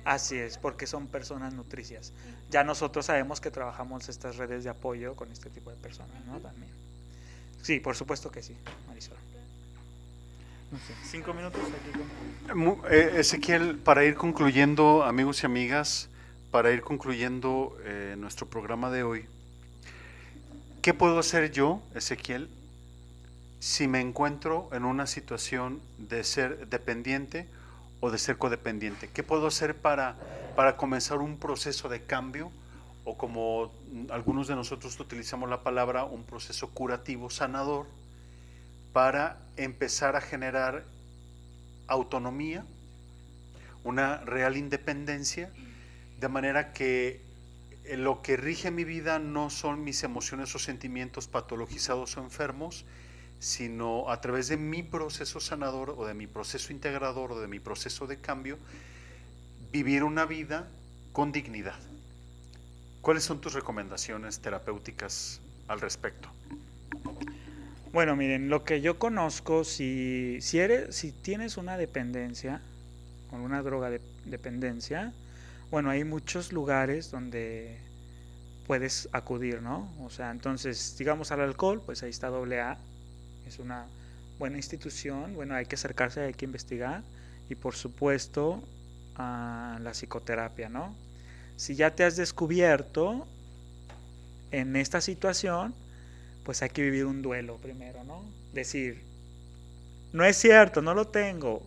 [0.04, 2.12] Así es, porque son personas nutricias.
[2.50, 6.38] Ya nosotros sabemos que trabajamos estas redes de apoyo con este tipo de personas, ¿no?
[6.38, 6.72] También.
[7.62, 8.56] Sí, por supuesto que sí,
[8.88, 9.18] Marisol.
[10.72, 16.08] No sé, cinco minutos aquí eh, Ezequiel, para ir concluyendo, amigos y amigas,
[16.50, 19.26] para ir concluyendo eh, nuestro programa de hoy,
[20.80, 22.48] ¿qué puedo hacer yo, Ezequiel,
[23.60, 27.46] si me encuentro en una situación de ser dependiente
[28.00, 29.08] o de ser codependiente?
[29.12, 30.16] ¿Qué puedo hacer para,
[30.56, 32.50] para comenzar un proceso de cambio
[33.04, 33.70] o como
[34.10, 37.86] algunos de nosotros utilizamos la palabra, un proceso curativo, sanador,
[38.92, 40.84] para empezar a generar
[41.86, 42.64] autonomía,
[43.84, 45.50] una real independencia,
[46.18, 47.20] de manera que
[47.84, 52.84] eh, lo que rige mi vida no son mis emociones o sentimientos patologizados o enfermos,
[53.40, 57.58] sino a través de mi proceso sanador o de mi proceso integrador o de mi
[57.58, 58.58] proceso de cambio,
[59.72, 60.68] vivir una vida
[61.12, 61.78] con dignidad.
[63.00, 66.28] ¿Cuáles son tus recomendaciones terapéuticas al respecto?
[67.92, 72.60] Bueno, miren, lo que yo conozco, si, si, eres, si tienes una dependencia,
[73.32, 75.14] o una droga de, dependencia,
[75.70, 77.78] bueno, hay muchos lugares donde
[78.66, 79.90] puedes acudir, ¿no?
[80.04, 82.78] O sea, entonces, digamos al alcohol, pues ahí está AA,
[83.50, 83.86] es una
[84.38, 87.02] buena institución, bueno, hay que acercarse, hay que investigar,
[87.48, 88.62] y por supuesto
[89.16, 90.94] a la psicoterapia, ¿no?
[91.56, 93.26] Si ya te has descubierto
[94.50, 95.74] en esta situación,
[96.44, 98.22] pues hay que vivir un duelo primero, ¿no?
[98.54, 99.02] Decir,
[100.12, 101.62] no es cierto, no lo tengo,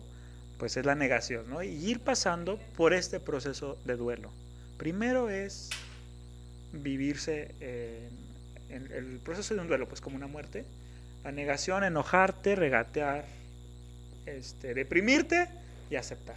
[0.58, 1.62] pues es la negación, ¿no?
[1.62, 4.30] Y ir pasando por este proceso de duelo.
[4.78, 5.70] Primero es
[6.72, 7.54] vivirse
[8.68, 10.64] en, el proceso de un duelo, pues como una muerte.
[11.24, 13.24] La negación, enojarte, regatear,
[14.26, 15.48] este, deprimirte
[15.90, 16.36] y aceptar.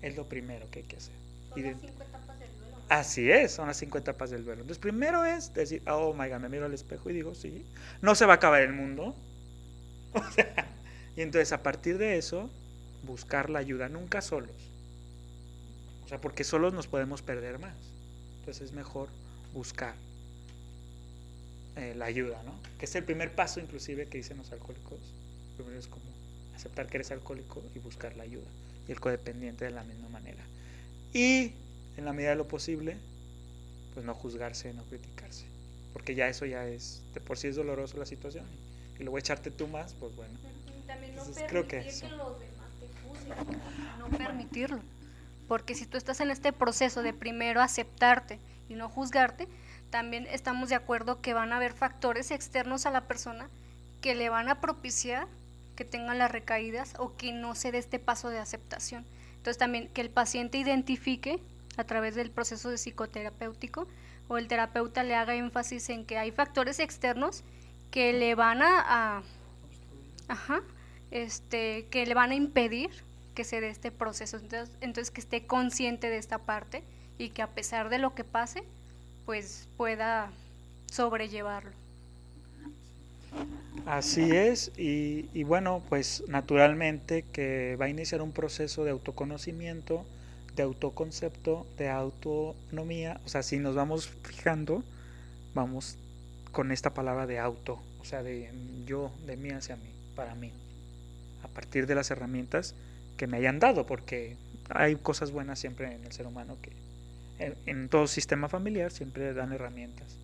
[0.00, 1.14] Es lo primero que hay que hacer.
[1.54, 2.76] Son las cinco etapas del duelo.
[2.88, 4.60] Así es, son las cinco etapas del duelo.
[4.62, 7.66] Entonces, primero es decir, oh my god, me miro al espejo y digo, sí,
[8.00, 9.14] no se va a acabar el mundo.
[10.14, 10.66] O sea,
[11.14, 12.48] y entonces a partir de eso,
[13.02, 14.72] buscar la ayuda, nunca solos.
[16.06, 17.76] O sea, porque solos nos podemos perder más.
[18.38, 19.08] Entonces es mejor
[19.52, 19.94] buscar
[21.76, 22.52] eh, la ayuda, ¿no?
[22.78, 24.98] Que es el primer paso inclusive que dicen los alcohólicos.
[25.56, 26.04] Primero es como
[26.54, 28.48] aceptar que eres alcohólico y buscar la ayuda.
[28.88, 30.42] Y el codependiente de la misma manera.
[31.12, 31.52] Y
[31.96, 32.96] en la medida de lo posible,
[33.94, 35.44] pues no juzgarse, no criticarse.
[35.92, 38.46] Porque ya eso ya es, de por sí es doloroso la situación.
[38.98, 40.34] Y, luego echarte tú más, pues bueno.
[40.86, 42.08] También no Entonces, creo que permitir eso.
[42.08, 43.60] que los demás te juzguen,
[43.98, 44.80] no permitirlo.
[45.48, 49.46] Porque si tú estás en este proceso de primero aceptarte y no juzgarte,
[49.96, 53.48] también estamos de acuerdo que van a haber factores externos a la persona
[54.02, 55.26] que le van a propiciar
[55.74, 59.06] que tengan las recaídas o que no se dé este paso de aceptación.
[59.38, 61.38] Entonces también que el paciente identifique
[61.78, 63.88] a través del proceso de psicoterapéutico
[64.28, 67.42] o el terapeuta le haga énfasis en que hay factores externos
[67.90, 69.22] que le van a,
[70.28, 70.60] a-
[71.10, 72.90] este, que le van a impedir
[73.34, 74.36] que se dé este proceso.
[74.36, 76.82] Entonces, entonces que esté consciente de esta parte
[77.16, 78.62] y que a pesar de lo que pase,
[79.26, 80.30] pues pueda
[80.90, 81.72] sobrellevarlo.
[83.84, 90.04] Así es, y, y bueno, pues naturalmente que va a iniciar un proceso de autoconocimiento,
[90.56, 94.82] de autoconcepto, de autonomía, o sea, si nos vamos fijando,
[95.54, 95.98] vamos
[96.52, 98.50] con esta palabra de auto, o sea, de
[98.86, 100.50] yo, de mí hacia mí, para mí,
[101.44, 102.74] a partir de las herramientas
[103.18, 104.36] que me hayan dado, porque
[104.70, 106.72] hay cosas buenas siempre en el ser humano que
[107.38, 110.18] en, todo sistema familiar siempre dan herramientas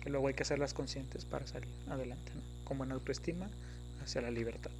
[0.00, 2.40] que luego hay que hacerlas conscientes para salir adelante, ¿no?
[2.64, 3.48] Como en autoestima
[4.02, 4.70] hacia la libertad.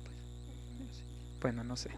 [0.79, 1.03] Pues.
[1.41, 1.91] Bueno, no sé.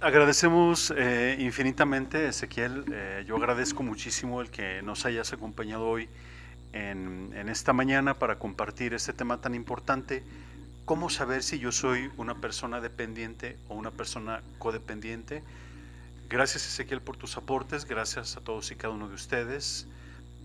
[0.00, 2.84] Agradecemos eh, infinitamente, Ezequiel.
[2.92, 6.08] eh, yo agradezco muchísimo el que nos hayas acompañado hoy
[6.72, 10.22] en, en esta mañana para compartir este tema tan importante.
[10.84, 15.42] ¿Cómo saber si yo soy una persona dependiente o una persona codependiente?
[16.32, 17.84] Gracias, Ezequiel, por tus aportes.
[17.84, 19.86] Gracias a todos y cada uno de ustedes.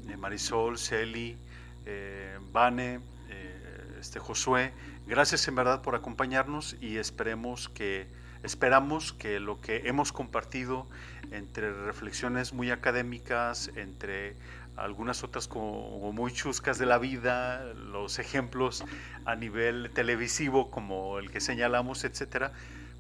[0.10, 1.38] eh, Marisol, Celi,
[1.86, 4.74] eh, Vane, eh, este Josué.
[5.08, 8.06] Gracias en verdad por acompañarnos y esperemos que
[8.44, 10.90] esperamos que lo que hemos compartido
[11.32, 14.36] entre reflexiones muy académicas, entre
[14.76, 18.84] algunas otras como muy chuscas de la vida, los ejemplos
[19.24, 22.52] a nivel televisivo como el que señalamos, etcétera,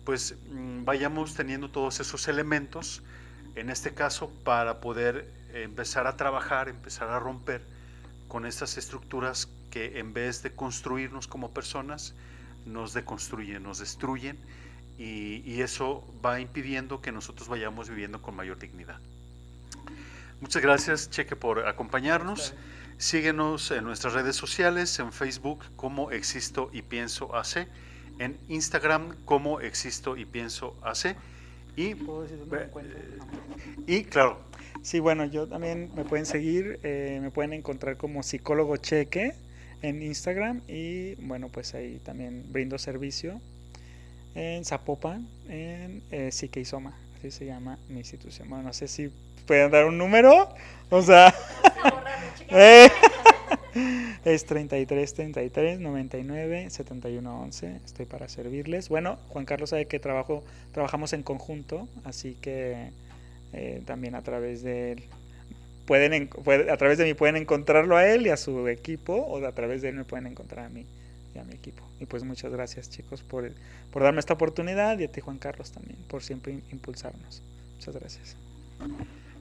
[0.07, 3.03] pues mm, vayamos teniendo todos esos elementos
[3.55, 7.61] en este caso para poder empezar a trabajar, empezar a romper
[8.29, 12.15] con estas estructuras que en vez de construirnos como personas,
[12.65, 14.39] nos deconstruyen, nos destruyen
[14.97, 19.01] y, y eso va impidiendo que nosotros vayamos viviendo con mayor dignidad.
[20.39, 22.53] Muchas gracias, Cheque, por acompañarnos.
[22.97, 27.67] Síguenos en nuestras redes sociales, en Facebook como Existo y Pienso AC,
[28.19, 31.15] en Instagram como Existo y Pienso AC.
[31.75, 32.99] Y, ¿Puedo decir dónde me encuentro?
[33.85, 34.39] y claro,
[34.87, 39.33] Sí, bueno, yo también me pueden seguir, eh, me pueden encontrar como psicólogo cheque
[39.81, 43.41] en Instagram y bueno, pues ahí también brindo servicio
[44.33, 48.47] en Zapopan, en eh, Psique y Soma, así se llama mi institución.
[48.49, 49.11] Bueno, no sé si
[49.45, 50.47] pueden dar un número,
[50.89, 51.35] o sea,
[52.49, 52.89] eh,
[54.33, 58.89] es 33 33 99 71 11, estoy para servirles.
[58.89, 62.89] Bueno, Juan Carlos sabe que trabajo, trabajamos en conjunto, así que
[63.53, 65.03] eh, también a través de él
[65.85, 69.13] pueden en- puede- a través de mí pueden encontrarlo a él y a su equipo
[69.15, 70.85] o a través de él me pueden encontrar a mí
[71.33, 71.81] y a mi equipo.
[71.99, 73.49] Y pues muchas gracias chicos por,
[73.91, 77.41] por darme esta oportunidad y a ti Juan Carlos también por siempre im- impulsarnos.
[77.77, 78.35] Muchas gracias.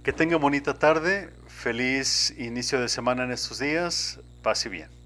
[0.04, 5.05] Que tenga bonita tarde, feliz inicio de semana en estos días, paz y bien.